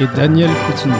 Et 0.00 0.06
Daniel 0.14 0.48
Coutinho. 0.66 0.94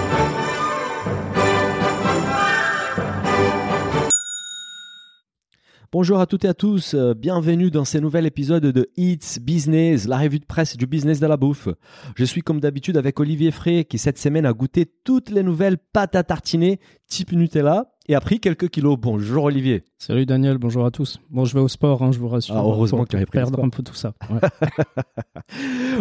Bonjour 5.92 6.18
à 6.18 6.26
toutes 6.26 6.44
et 6.44 6.48
à 6.48 6.54
tous, 6.54 6.94
euh, 6.94 7.14
bienvenue 7.14 7.70
dans 7.70 7.84
ce 7.84 7.98
nouvel 7.98 8.26
épisode 8.26 8.66
de 8.66 8.90
It's 8.96 9.38
Business, 9.38 10.08
la 10.08 10.18
revue 10.18 10.40
de 10.40 10.44
presse 10.44 10.76
du 10.76 10.86
business 10.88 11.20
de 11.20 11.28
la 11.28 11.36
bouffe. 11.36 11.68
Je 12.16 12.24
suis 12.24 12.42
comme 12.42 12.58
d'habitude 12.58 12.96
avec 12.96 13.20
Olivier 13.20 13.52
Frey 13.52 13.84
qui 13.84 13.98
cette 13.98 14.18
semaine 14.18 14.46
a 14.46 14.52
goûté 14.52 14.84
toutes 15.04 15.30
les 15.30 15.44
nouvelles 15.44 15.78
pâtes 15.78 16.16
à 16.16 16.24
tartiner 16.24 16.80
type 17.06 17.30
Nutella 17.30 17.92
et 18.08 18.14
a 18.14 18.20
pris 18.20 18.40
quelques 18.40 18.70
kilos. 18.70 18.96
Bonjour 18.98 19.44
Olivier. 19.44 19.84
Salut 19.98 20.24
Daniel, 20.24 20.56
bonjour 20.56 20.86
à 20.86 20.90
tous. 20.90 21.20
Bon, 21.30 21.44
je 21.44 21.54
vais 21.54 21.60
au 21.60 21.68
sport, 21.68 22.02
hein, 22.02 22.10
je 22.10 22.18
vous 22.18 22.28
rassure. 22.28 22.56
Ah, 22.56 22.62
heureusement 22.62 23.04
que 23.04 23.16
tu 23.16 23.26
perdre 23.26 23.62
un 23.62 23.68
peu 23.68 23.82
tout 23.82 23.94
ça. 23.94 24.14
Ouais. 24.30 24.40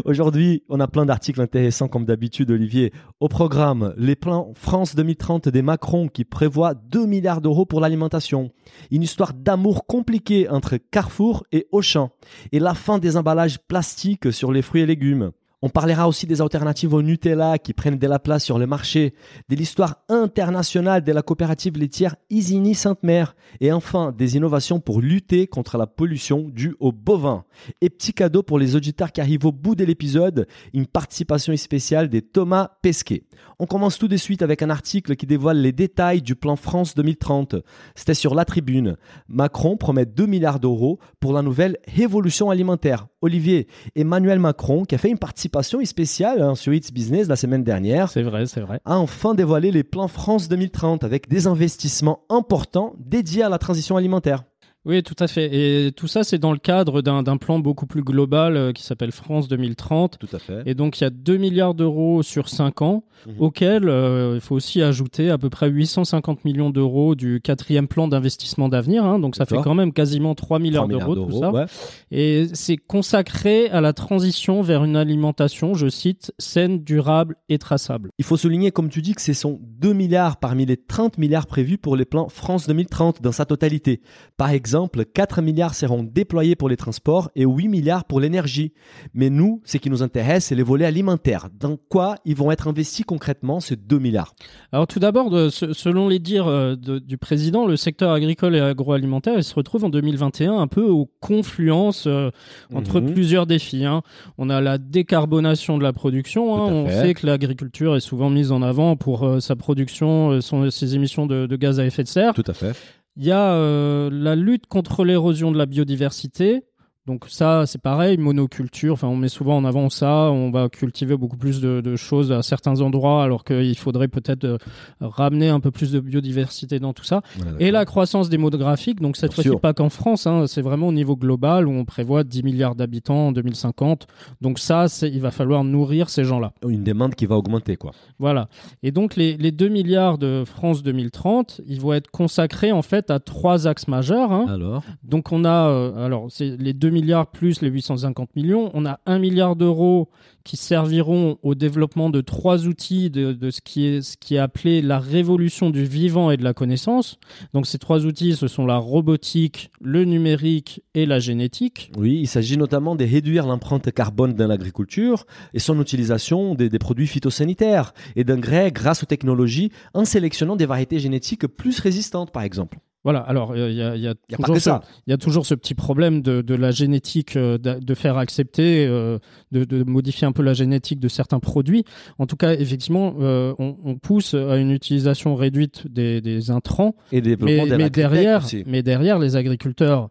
Aujourd'hui, 0.06 0.64
on 0.70 0.80
a 0.80 0.88
plein 0.88 1.06
d'articles 1.06 1.40
intéressants 1.40 1.88
comme 1.88 2.06
d'habitude, 2.06 2.52
Olivier. 2.52 2.92
Au 3.20 3.30
programme, 3.30 3.94
les 3.98 4.16
plans 4.16 4.52
France 4.54 4.96
2030 4.96 5.48
des 5.50 5.62
Macron 5.62 6.08
qui 6.08 6.26
prévoient 6.26 6.74
2 6.74 7.06
milliards 7.06 7.42
d'euros 7.42 7.66
pour 7.66 7.80
l'alimentation. 7.80 8.52
Une 8.92 9.04
histoire 9.04 9.34
d'amour 9.34 9.86
compliquée 9.86 10.50
entre 10.50 10.78
Carrefour 10.78 11.46
et 11.52 11.68
Auchan. 11.72 12.12
Et 12.52 12.60
la 12.60 12.74
fin 12.74 13.00
des 13.00 13.18
emballages 13.18 13.60
plastiques 13.60 14.34
sur 14.34 14.52
les 14.52 14.62
fruits 14.62 14.82
et 14.82 14.86
légumes. 14.86 15.32
On 15.64 15.70
parlera 15.70 16.08
aussi 16.08 16.28
des 16.28 16.40
alternatives 16.40 16.94
au 16.94 17.02
Nutella 17.02 17.58
qui 17.58 17.74
prennent 17.74 17.98
de 17.98 18.08
la 18.08 18.20
place 18.20 18.44
sur 18.44 18.60
le 18.60 18.68
marché, 18.68 19.16
de 19.50 19.56
l'histoire 19.56 20.04
internationale 20.08 21.04
de 21.04 21.12
la 21.12 21.24
coopérative 21.24 21.80
laitière 21.80 22.16
Isigny 22.30 22.76
Sainte-Mère 22.76 23.36
et 23.60 23.72
enfin 23.72 24.12
des 24.12 24.38
innovations 24.38 24.80
pour 24.80 25.02
lutter 25.02 25.48
contre 25.48 25.80
la 25.80 25.88
pollution 25.88 26.48
due 26.48 26.76
aux 26.80 26.92
bovins. 26.92 27.44
Et 27.82 27.90
petit 27.90 28.14
cadeau 28.14 28.44
pour 28.44 28.60
les 28.60 28.76
auditeurs 28.76 29.12
qui 29.12 29.20
arrivent 29.20 29.48
au 29.48 29.52
bout 29.52 29.74
de 29.74 29.84
l'épisode, 29.84 30.48
une 30.76 30.86
participation 30.86 31.58
spéciale 31.58 32.08
des 32.08 32.22
Thomas 32.22 32.70
Pesquet. 32.84 33.24
On 33.58 33.66
commence 33.66 33.98
tout 33.98 34.08
de 34.08 34.18
suite 34.18 34.44
avec 34.44 34.62
un 34.62 34.70
article 34.70 35.16
qui 35.16 35.26
dévoile 35.26 35.60
les 35.60 35.72
détails 35.72 36.22
du 36.22 36.36
plan 36.36 36.56
France 36.56 36.94
2030. 36.94 37.56
C'était 37.96 38.14
sur 38.14 38.36
la 38.36 38.46
tribune. 38.46 38.96
Macron 39.28 39.76
promet 39.76 40.06
2 40.06 40.28
milliards 40.28 40.60
d'euros 40.60 41.00
pour 41.20 41.34
la 41.34 41.42
nouvelle 41.42 41.78
révolution 41.88 42.52
alimentaire. 42.52 43.08
Olivier, 43.22 43.68
Emmanuel 43.96 44.38
Macron, 44.38 44.86
qui 44.86 44.94
a 44.94 45.00
fait 45.00 45.10
une 45.10 45.18
participation 45.50 45.86
spéciale 45.86 46.42
hein, 46.42 46.56
sur 46.56 46.74
It's 46.74 46.92
Business 46.92 47.28
la 47.28 47.36
semaine 47.36 47.64
dernière, 47.64 48.10
C'est 48.10 48.22
vrai, 48.22 48.46
c'est 48.46 48.62
vrai. 48.62 48.80
a 48.86 48.98
enfin 48.98 49.34
dévoilé 49.34 49.72
les 49.72 49.84
plans 49.84 50.08
France 50.08 50.48
2030 50.48 51.04
avec 51.04 51.30
des 51.30 51.48
investissements 51.48 52.22
importants 52.30 52.94
dédiés 52.98 53.44
à 53.44 53.50
la 53.50 53.58
transition 53.58 53.98
alimentaire. 53.98 54.44
Oui, 54.88 55.04
tout 55.04 55.16
à 55.20 55.28
fait. 55.28 55.50
Et 55.88 55.92
tout 55.92 56.08
ça, 56.08 56.24
c'est 56.24 56.38
dans 56.40 56.54
le 56.54 56.58
cadre 56.58 57.02
d'un 57.02 57.38
plan 57.38 57.60
beaucoup 57.60 57.86
plus 57.86 58.04
global 58.04 58.56
euh, 58.56 58.72
qui 58.72 58.84
s'appelle 58.84 59.12
France 59.12 59.48
2030. 59.50 60.18
Tout 60.18 60.28
à 60.36 60.40
fait. 60.40 60.64
Et 60.66 60.74
donc, 60.76 61.00
il 61.00 61.04
y 61.04 61.08
a 61.08 61.10
2 61.10 61.36
milliards 61.38 61.74
d'euros 61.74 62.24
sur 62.24 62.48
5 62.50 62.82
ans, 62.82 63.04
Mhm. 63.26 63.34
auxquels 63.40 63.90
euh, 63.90 64.34
il 64.36 64.42
faut 64.42 64.56
aussi 64.56 64.82
ajouter 64.84 65.30
à 65.32 65.38
peu 65.40 65.50
près 65.50 65.68
850 65.70 66.46
millions 66.46 66.70
d'euros 66.70 67.16
du 67.16 67.42
quatrième 67.42 67.88
plan 67.88 68.08
d'investissement 68.08 68.70
d'avenir. 68.70 69.04
hein. 69.04 69.20
donc, 69.20 69.36
ça 69.36 69.46
fait 69.46 69.58
quand 69.64 69.74
même 69.74 69.92
quasiment 69.92 70.36
3 70.36 70.60
milliards, 70.60 70.84
3 70.88 70.94
milliards 70.94 71.16
d'euros, 71.16 71.30
tout 71.32 71.40
ça. 71.40 71.52
ouais. 71.52 71.66
Et 72.12 72.46
c'est 72.54 72.78
consacré 72.78 73.70
à 73.70 73.82
la 73.82 73.92
transition 73.94 74.62
vers 74.62 74.84
une 74.84 74.96
alimentation, 74.96 75.74
je 75.74 75.88
cite, 75.90 76.32
saine, 76.38 76.84
durable 76.84 77.36
et 77.50 77.58
traçable. 77.58 78.12
Il 78.20 78.24
faut 78.26 78.38
souligner, 78.38 78.72
comme 78.72 78.90
tu 78.90 79.02
dis, 79.02 79.14
que 79.16 79.22
ce 79.22 79.34
sont 79.34 79.60
2 79.80 79.94
milliards 79.94 80.38
parmi 80.38 80.66
les 80.66 80.78
30 80.78 81.18
milliards 81.18 81.48
prévus 81.48 81.78
pour 81.80 81.96
les 81.98 82.06
plans 82.06 82.30
France 82.30 82.68
2030 82.68 83.22
dans 83.22 83.32
sa 83.32 83.46
totalité. 83.46 84.02
Par 84.38 84.52
exemple, 84.52 84.77
4 84.86 85.42
milliards 85.42 85.74
seront 85.74 86.04
déployés 86.04 86.56
pour 86.56 86.70
les 86.70 86.78
transports 86.78 87.30
et 87.36 87.46
8 87.46 87.68
milliards 87.68 88.06
pour 88.06 88.20
l'énergie. 88.20 88.74
Mais 89.14 89.30
nous, 89.30 89.62
ce 89.66 89.78
qui 89.78 89.90
nous 89.90 90.04
intéresse, 90.04 90.46
c'est 90.46 90.56
les 90.56 90.64
volets 90.64 90.86
alimentaires. 90.86 91.48
Dans 91.60 91.78
quoi 91.90 92.16
ils 92.26 92.36
vont 92.36 92.52
être 92.52 92.68
investis 92.68 93.06
concrètement 93.06 93.60
ces 93.60 93.76
2 93.76 93.98
milliards? 94.00 94.34
Alors 94.72 94.86
tout 94.88 95.00
d'abord, 95.00 95.32
selon 95.52 96.08
les 96.08 96.20
dires 96.20 96.48
euh, 96.48 96.76
de- 96.76 97.00
du 97.00 97.18
président, 97.18 97.66
le 97.66 97.76
secteur 97.78 98.12
agricole 98.12 98.56
et 98.56 98.60
agroalimentaire 98.60 99.36
il 99.38 99.44
se 99.44 99.56
retrouve 99.56 99.86
en 99.86 99.90
2021 99.90 100.58
un 100.58 100.68
peu 100.68 100.84
aux 100.84 101.10
confluences 101.20 102.06
euh, 102.08 102.30
entre 102.74 103.00
Mhm. 103.00 103.14
plusieurs 103.14 103.46
défis. 103.48 103.86
hein. 103.86 104.02
On 104.38 104.50
a 104.50 104.62
la 104.62 104.78
décarbonation 104.78 105.78
de 105.78 105.84
la 105.84 105.94
production. 105.94 106.56
hein. 106.56 106.72
On 106.72 106.90
sait 106.90 107.14
que 107.14 107.26
l'agriculture 107.26 107.96
est 107.96 108.00
souvent 108.02 108.30
mise 108.30 108.52
en 108.52 108.62
avant 108.62 108.96
pour 108.96 109.24
euh, 109.24 109.40
sa 109.40 109.56
production, 109.56 110.42
son- 110.42 110.70
ses 110.70 110.96
émissions 110.96 111.26
de, 111.26 111.46
de 111.46 111.56
gaz 111.56 111.80
à 111.80 111.86
effet 111.86 112.04
de 112.04 112.08
serre. 112.08 112.34
Tout 112.34 112.44
à 112.48 112.54
fait. 112.54 112.76
Il 113.20 113.26
y 113.26 113.32
a 113.32 113.54
euh, 113.54 114.12
la 114.12 114.36
lutte 114.36 114.68
contre 114.68 115.04
l'érosion 115.04 115.52
de 115.52 115.58
la 115.58 115.66
biodiversité. 115.66 116.66
Donc 117.08 117.26
ça, 117.30 117.66
c'est 117.66 117.82
pareil, 117.82 118.18
monoculture. 118.18 118.94
Enfin, 118.94 119.08
on 119.08 119.16
met 119.16 119.30
souvent 119.30 119.56
en 119.58 119.64
avant 119.66 119.90
ça. 119.90 120.30
On 120.32 120.52
va 120.52 120.68
cultiver 120.70 121.16
beaucoup 121.16 121.38
plus 121.38 121.62
de, 121.62 121.80
de 121.82 121.96
choses 121.96 122.32
à 122.34 122.42
certains 122.44 122.82
endroits, 122.82 123.24
alors 123.24 123.46
qu'il 123.46 123.78
faudrait 123.78 124.10
peut-être 124.10 124.44
euh, 124.44 124.58
ramener 125.00 125.48
un 125.48 125.60
peu 125.62 125.72
plus 125.72 125.92
de 125.92 126.00
biodiversité 126.02 126.80
dans 126.80 126.92
tout 126.94 127.06
ça. 127.06 127.22
Et 127.60 127.72
la 127.72 127.86
croissance 127.86 128.30
démographique. 128.30 129.00
Donc 129.00 129.16
cette 129.18 129.34
fois-ci, 129.34 129.50
pas 129.62 129.74
qu'en 129.74 129.90
France. 129.90 130.28
hein, 130.28 130.46
c'est 130.48 130.62
vraiment 130.62 130.88
au 130.90 130.92
niveau 130.92 131.16
global 131.16 131.68
où 131.68 131.72
on 131.72 131.86
prévoit 131.86 132.24
10 132.26 132.44
milliards 132.44 132.76
d'habitants 132.76 133.28
en 133.28 133.32
2050. 133.32 134.06
Donc 134.42 134.60
ça, 134.60 134.88
il 135.02 135.22
va 135.22 135.32
falloir 135.32 135.64
nourrir 135.64 136.10
ces 136.10 136.24
gens-là. 136.26 136.52
Une 136.68 136.84
demande 136.84 137.16
qui 137.16 137.26
va 137.26 137.38
augmenter, 137.38 137.78
quoi. 137.78 137.92
Voilà. 138.20 138.50
Et 138.84 138.92
donc 138.92 139.16
les, 139.16 139.38
les 139.38 139.52
2 139.52 139.70
milliards 139.70 140.18
de 140.18 140.44
France 140.46 140.84
2030, 140.84 141.62
ils 141.68 141.80
vont 141.80 141.94
être 141.94 142.12
consacrés 142.12 142.72
en 142.74 142.82
fait 142.82 143.10
à 143.12 143.20
trois 143.20 143.66
axes 143.66 143.88
majeurs. 143.88 144.32
hein. 144.34 144.46
Alors? 144.50 144.84
Donc 145.04 145.32
on 145.32 145.46
a, 145.46 145.70
euh, 145.70 146.06
alors 146.06 146.26
c'est 146.30 146.58
les 146.58 146.74
2 146.74 146.90
plus 147.32 147.62
les 147.62 147.70
850 147.70 148.36
millions, 148.36 148.72
on 148.74 148.86
a 148.86 149.00
1 149.06 149.20
milliard 149.20 149.56
d'euros 149.56 150.10
qui 150.44 150.56
serviront 150.56 151.38
au 151.44 151.56
développement 151.56 152.10
de 152.10 152.22
trois 152.22 152.68
outils 152.68 153.10
de, 153.10 153.34
de 153.34 153.52
ce, 153.52 153.60
qui 153.60 153.86
est, 153.86 154.02
ce 154.02 154.16
qui 154.16 154.36
est 154.36 154.40
appelé 154.40 154.82
la 154.82 154.98
révolution 154.98 155.70
du 155.70 155.84
vivant 155.84 156.32
et 156.32 156.38
de 156.38 156.44
la 156.44 156.54
connaissance. 156.54 157.20
Donc 157.54 157.68
ces 157.68 157.78
trois 157.78 158.06
outils, 158.06 158.36
ce 158.36 158.48
sont 158.48 158.66
la 158.66 158.78
robotique, 158.78 159.72
le 159.82 160.06
numérique 160.06 160.82
et 160.94 161.06
la 161.06 161.20
génétique. 161.20 161.92
Oui, 161.98 162.20
il 162.22 162.28
s'agit 162.28 162.58
notamment 162.58 162.96
de 162.96 163.04
réduire 163.04 163.46
l'empreinte 163.46 163.92
carbone 163.92 164.34
dans 164.34 164.48
l'agriculture 164.48 165.26
et 165.54 165.60
son 165.60 165.82
utilisation 165.82 166.56
des, 166.56 166.70
des 166.70 166.80
produits 166.80 167.08
phytosanitaires 167.08 167.94
et 168.16 168.24
d'engrais 168.24 168.72
grâce 168.72 169.04
aux 169.04 169.08
technologies 169.08 169.72
en 169.94 170.06
sélectionnant 170.06 170.56
des 170.56 170.66
variétés 170.66 171.00
génétiques 171.00 171.48
plus 171.48 171.80
résistantes, 171.80 172.32
par 172.32 172.44
exemple. 172.44 172.80
Voilà, 173.04 173.20
alors 173.20 173.56
il 173.56 173.74
y, 173.74 173.82
a, 173.82 173.96
y 173.96 174.08
a. 174.08 174.16
Il 174.30 175.12
y 175.12 175.14
a 175.14 175.18
toujours 175.18 175.46
ce 175.46 175.56
petit 175.56 175.76
problème 175.76 176.22
de, 176.22 176.42
de 176.42 176.56
la 176.56 176.72
génétique, 176.72 177.38
euh, 177.38 177.58
de, 177.58 177.80
de 177.80 177.94
faire 177.94 178.18
accepter, 178.18 178.86
euh, 178.86 179.18
de, 179.52 179.64
de 179.64 179.84
modifier 179.84 180.28
un 180.28 180.34
peu 180.34 180.44
la 180.44 180.54
génétique 180.54 181.00
de 181.00 181.08
certains 181.08 181.40
produits. 181.40 181.86
En 182.18 182.26
tout 182.26 182.36
cas, 182.36 182.54
effectivement, 182.54 183.16
euh, 183.22 183.54
on, 183.60 183.78
on 183.86 183.96
pousse 183.96 184.34
à 184.34 184.58
une 184.58 184.72
utilisation 184.72 185.36
réduite 185.36 185.88
des, 185.90 186.20
des 186.20 186.52
intrants, 186.52 186.96
Et 187.14 187.22
développement 187.22 187.64
mais, 187.66 187.70
de 187.72 187.76
mais 187.78 187.90
derrière, 187.90 188.44
aussi. 188.44 188.64
mais 188.68 188.84
derrière, 188.84 189.20
les 189.20 189.36
agriculteurs 189.38 190.10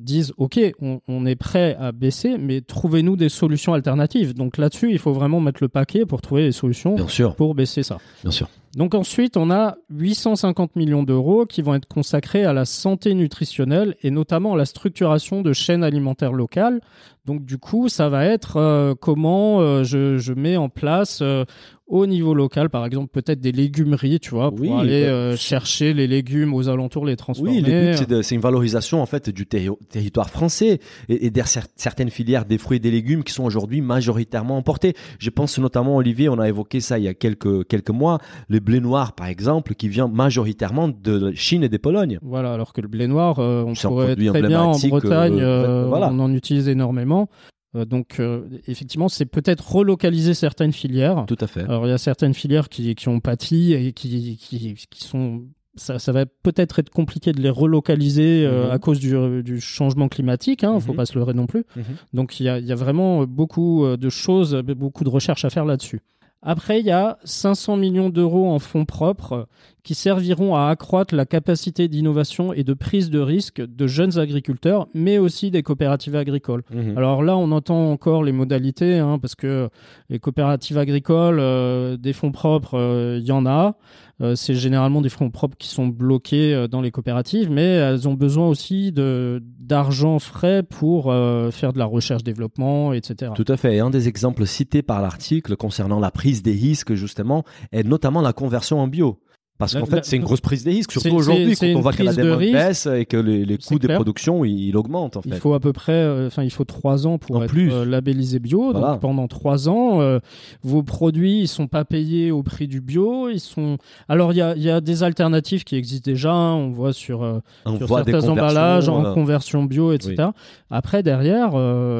disent 0.00 0.32
OK, 0.36 0.58
on, 0.80 1.00
on 1.08 1.26
est 1.26 1.36
prêt 1.36 1.76
à 1.80 1.92
baisser, 1.92 2.38
mais 2.38 2.60
trouvez-nous 2.60 3.16
des 3.16 3.28
solutions 3.28 3.72
alternatives. 3.72 4.34
Donc 4.34 4.56
là-dessus, 4.58 4.90
il 4.92 4.98
faut 4.98 5.12
vraiment 5.12 5.38
mettre 5.40 5.62
le 5.62 5.68
paquet 5.68 6.06
pour 6.06 6.20
trouver 6.22 6.42
des 6.42 6.52
solutions 6.52 6.94
Bien 6.96 7.06
sûr, 7.08 7.34
pour 7.36 7.54
baisser 7.54 7.82
ça. 7.84 7.98
bien 8.22 8.32
sûr. 8.32 8.48
Donc 8.76 8.94
ensuite, 8.94 9.36
on 9.36 9.50
a 9.50 9.76
850 9.90 10.76
millions 10.76 11.02
d'euros 11.02 11.44
qui 11.44 11.60
vont 11.60 11.74
être 11.74 11.88
consacrés 11.88 12.44
à 12.44 12.52
la 12.52 12.64
santé 12.64 13.14
nutritionnelle 13.14 13.96
et 14.02 14.10
notamment 14.10 14.54
à 14.54 14.56
la 14.56 14.64
structuration 14.64 15.42
de 15.42 15.52
chaînes 15.52 15.82
alimentaires 15.82 16.32
locales. 16.32 16.80
Donc 17.26 17.44
du 17.44 17.58
coup, 17.58 17.88
ça 17.88 18.08
va 18.08 18.24
être 18.26 18.56
euh, 18.56 18.94
comment 18.98 19.60
euh, 19.60 19.82
je, 19.84 20.18
je 20.18 20.32
mets 20.32 20.56
en 20.56 20.68
place 20.68 21.18
euh, 21.20 21.44
au 21.86 22.06
niveau 22.06 22.34
local, 22.34 22.70
par 22.70 22.86
exemple, 22.86 23.08
peut-être 23.12 23.40
des 23.40 23.50
légumeries, 23.50 24.20
tu 24.20 24.30
vois, 24.30 24.50
pour 24.50 24.60
Oui, 24.60 24.70
aller 24.72 25.02
bah, 25.02 25.08
euh, 25.08 25.36
chercher 25.36 25.92
les 25.92 26.06
légumes 26.06 26.54
aux 26.54 26.68
alentours, 26.68 27.04
les 27.04 27.16
transformer. 27.16 27.50
Oui, 27.50 27.60
le 27.62 27.96
but, 28.06 28.22
c'est 28.22 28.36
une 28.36 28.40
valorisation 28.40 29.02
en 29.02 29.06
fait 29.06 29.28
du 29.28 29.44
terri- 29.44 29.76
territoire 29.88 30.30
français 30.30 30.78
et, 31.08 31.26
et 31.26 31.30
cer- 31.30 31.66
certaines 31.74 32.10
filières 32.10 32.44
des 32.44 32.58
fruits 32.58 32.76
et 32.76 32.80
des 32.80 32.92
légumes 32.92 33.24
qui 33.24 33.32
sont 33.32 33.42
aujourd'hui 33.44 33.80
majoritairement 33.80 34.56
importés. 34.56 34.94
Je 35.18 35.30
pense 35.30 35.58
notamment, 35.58 35.96
Olivier, 35.96 36.28
on 36.28 36.38
a 36.38 36.48
évoqué 36.48 36.80
ça 36.80 36.98
il 37.00 37.04
y 37.04 37.08
a 37.08 37.14
quelques, 37.14 37.66
quelques 37.66 37.90
mois, 37.90 38.18
le 38.48 38.59
blé 38.60 38.80
noir 38.80 39.14
par 39.14 39.26
exemple, 39.26 39.74
qui 39.74 39.88
vient 39.88 40.06
majoritairement 40.08 40.88
de 40.88 41.32
Chine 41.34 41.64
et 41.64 41.68
des 41.68 41.78
Polognes. 41.78 42.18
Voilà, 42.22 42.52
alors 42.54 42.72
que 42.72 42.80
le 42.80 42.88
blé 42.88 43.06
noir, 43.08 43.38
euh, 43.40 43.64
on 43.66 43.74
pourrait 43.74 44.14
très 44.14 44.42
bien 44.42 44.60
en 44.62 44.72
emblématique, 44.72 44.90
Bretagne, 44.90 45.40
euh, 45.40 45.84
euh, 45.84 45.86
voilà. 45.88 46.10
on 46.12 46.18
en 46.20 46.32
utilise 46.32 46.68
énormément. 46.68 47.28
Euh, 47.76 47.84
donc, 47.84 48.16
euh, 48.18 48.42
effectivement, 48.66 49.08
c'est 49.08 49.26
peut-être 49.26 49.74
relocaliser 49.76 50.34
certaines 50.34 50.72
filières. 50.72 51.24
Tout 51.28 51.36
à 51.40 51.46
fait. 51.46 51.60
Alors, 51.62 51.86
il 51.86 51.90
y 51.90 51.92
a 51.92 51.98
certaines 51.98 52.34
filières 52.34 52.68
qui, 52.68 52.94
qui 52.96 53.08
ont 53.08 53.20
pâti 53.20 53.72
et 53.74 53.92
qui, 53.92 54.36
qui, 54.38 54.74
qui 54.90 55.04
sont. 55.04 55.42
Ça, 55.76 56.00
ça 56.00 56.10
va 56.10 56.26
peut-être 56.26 56.80
être 56.80 56.90
compliqué 56.90 57.32
de 57.32 57.40
les 57.40 57.48
relocaliser 57.48 58.44
euh, 58.44 58.66
Mhm. 58.66 58.70
à 58.72 58.78
cause 58.80 58.98
du, 58.98 59.42
du 59.44 59.60
changement 59.60 60.08
climatique. 60.08 60.64
Hein, 60.64 60.80
Faut 60.80 60.90
Mhm. 60.90 60.96
pas 60.96 61.06
se 61.06 61.16
leurrer 61.16 61.32
non 61.32 61.46
plus. 61.46 61.64
Mhm. 61.76 61.84
Donc, 62.12 62.40
il 62.40 62.46
y 62.46 62.58
il 62.58 62.66
y 62.66 62.72
a 62.72 62.74
vraiment 62.74 63.24
beaucoup 63.24 63.86
de 63.96 64.08
choses, 64.10 64.56
beaucoup 64.56 65.04
de 65.04 65.08
recherches 65.08 65.44
à 65.44 65.50
faire 65.50 65.64
là-dessus. 65.64 66.00
Après, 66.42 66.80
il 66.80 66.86
y 66.86 66.90
a 66.90 67.18
500 67.24 67.76
millions 67.76 68.08
d'euros 68.08 68.50
en 68.50 68.58
fonds 68.58 68.86
propres 68.86 69.46
qui 69.82 69.94
serviront 69.94 70.54
à 70.54 70.68
accroître 70.68 71.14
la 71.14 71.26
capacité 71.26 71.88
d'innovation 71.88 72.52
et 72.52 72.64
de 72.64 72.74
prise 72.74 73.10
de 73.10 73.18
risque 73.18 73.60
de 73.60 73.86
jeunes 73.86 74.18
agriculteurs, 74.18 74.88
mais 74.94 75.18
aussi 75.18 75.50
des 75.50 75.62
coopératives 75.62 76.16
agricoles. 76.16 76.62
Mhm. 76.72 76.96
Alors 76.96 77.22
là, 77.22 77.36
on 77.36 77.50
entend 77.52 77.90
encore 77.90 78.22
les 78.22 78.32
modalités, 78.32 78.98
hein, 78.98 79.18
parce 79.18 79.34
que 79.34 79.68
les 80.08 80.18
coopératives 80.18 80.78
agricoles, 80.78 81.38
euh, 81.40 81.96
des 81.96 82.12
fonds 82.12 82.32
propres, 82.32 82.78
euh, 82.78 83.18
il 83.20 83.26
y 83.26 83.32
en 83.32 83.46
a. 83.46 83.76
Euh, 84.22 84.34
c'est 84.34 84.54
généralement 84.54 85.00
des 85.00 85.08
fonds 85.08 85.30
propres 85.30 85.56
qui 85.56 85.68
sont 85.68 85.86
bloqués 85.86 86.54
euh, 86.54 86.68
dans 86.68 86.82
les 86.82 86.90
coopératives, 86.90 87.50
mais 87.50 87.62
elles 87.62 88.06
ont 88.06 88.14
besoin 88.14 88.48
aussi 88.48 88.92
de 88.92 89.42
d'argent 89.58 90.18
frais 90.18 90.62
pour 90.62 91.10
euh, 91.10 91.50
faire 91.50 91.72
de 91.72 91.78
la 91.78 91.86
recherche-développement, 91.86 92.92
etc. 92.92 93.32
Tout 93.34 93.44
à 93.48 93.56
fait. 93.56 93.76
Et 93.76 93.80
un 93.80 93.90
des 93.90 94.08
exemples 94.08 94.46
cités 94.46 94.82
par 94.82 95.00
l'article 95.00 95.56
concernant 95.56 96.00
la 96.00 96.10
prise 96.10 96.42
des 96.42 96.52
risques, 96.52 96.94
justement, 96.94 97.44
est 97.72 97.84
notamment 97.84 98.20
la 98.20 98.32
conversion 98.32 98.80
en 98.80 98.88
bio. 98.88 99.20
Parce 99.60 99.74
qu'en 99.74 99.86
fait, 99.86 100.04
c'est 100.04 100.16
une 100.16 100.24
grosse 100.24 100.40
prise 100.40 100.64
des 100.64 100.70
risques, 100.72 100.90
C'est- 100.92 101.00
surtout 101.00 101.16
aujourd'hui, 101.16 101.54
quand 101.56 101.66
on 101.76 101.80
voit 101.80 101.92
que 101.92 102.02
la 102.02 102.12
de 102.12 102.22
demande 102.22 102.38
risque. 102.38 102.52
baisse 102.54 102.86
et 102.86 103.04
que 103.06 103.16
les, 103.16 103.58
coûts 103.58 103.78
de 103.78 103.86
clair. 103.86 103.96
production, 103.98 104.44
ils, 104.44 104.68
ils 104.70 104.76
augmentent, 104.76 105.16
en 105.16 105.22
fait. 105.22 105.28
Il 105.28 105.36
faut 105.36 105.54
à 105.54 105.60
peu 105.60 105.72
près, 105.72 105.92
euh, 105.92 106.26
enfin, 106.26 106.42
il 106.42 106.50
faut 106.50 106.64
trois 106.64 107.06
ans 107.06 107.18
pour 107.18 107.36
En 107.36 107.42
être 107.42 107.50
plus. 107.50 107.70
euh, 107.72 107.84
labellisé 107.84 108.38
bio. 108.40 108.72
Voilà. 108.72 108.92
Donc 108.92 109.00
pendant 109.00 109.28
trois 109.28 109.68
ans, 109.68 110.00
euh, 110.00 110.18
vos 110.64 110.82
produits, 110.82 111.40
ils 111.42 111.48
sont 111.48 111.68
pas 111.68 111.84
payés 111.84 112.30
au 112.32 112.42
prix 112.42 112.66
du 112.66 112.80
bio. 112.80 113.28
Ils 113.28 113.38
sont. 113.38 113.78
Alors 114.08 114.32
il 114.32 114.36
y 114.36 114.40
a, 114.42 114.56
il 114.56 114.62
y 114.62 114.70
a 114.70 114.80
des 114.80 115.02
alternatives 115.04 115.62
qui 115.64 115.76
existent 115.76 116.10
déjà. 116.10 116.32
hein. 116.32 116.54
On 116.54 116.70
voit 116.70 116.92
sur, 116.92 117.22
euh, 117.22 117.38
On 117.66 117.76
sur 117.76 117.86
voit 117.86 118.02
des 118.02 118.12
certains 118.12 118.28
emballages 118.30 118.88
en 118.88 119.12
conversion 119.14 119.64
bio, 119.64 119.92
etc. 119.92 120.28
Après 120.70 121.02
derrière, 121.02 121.50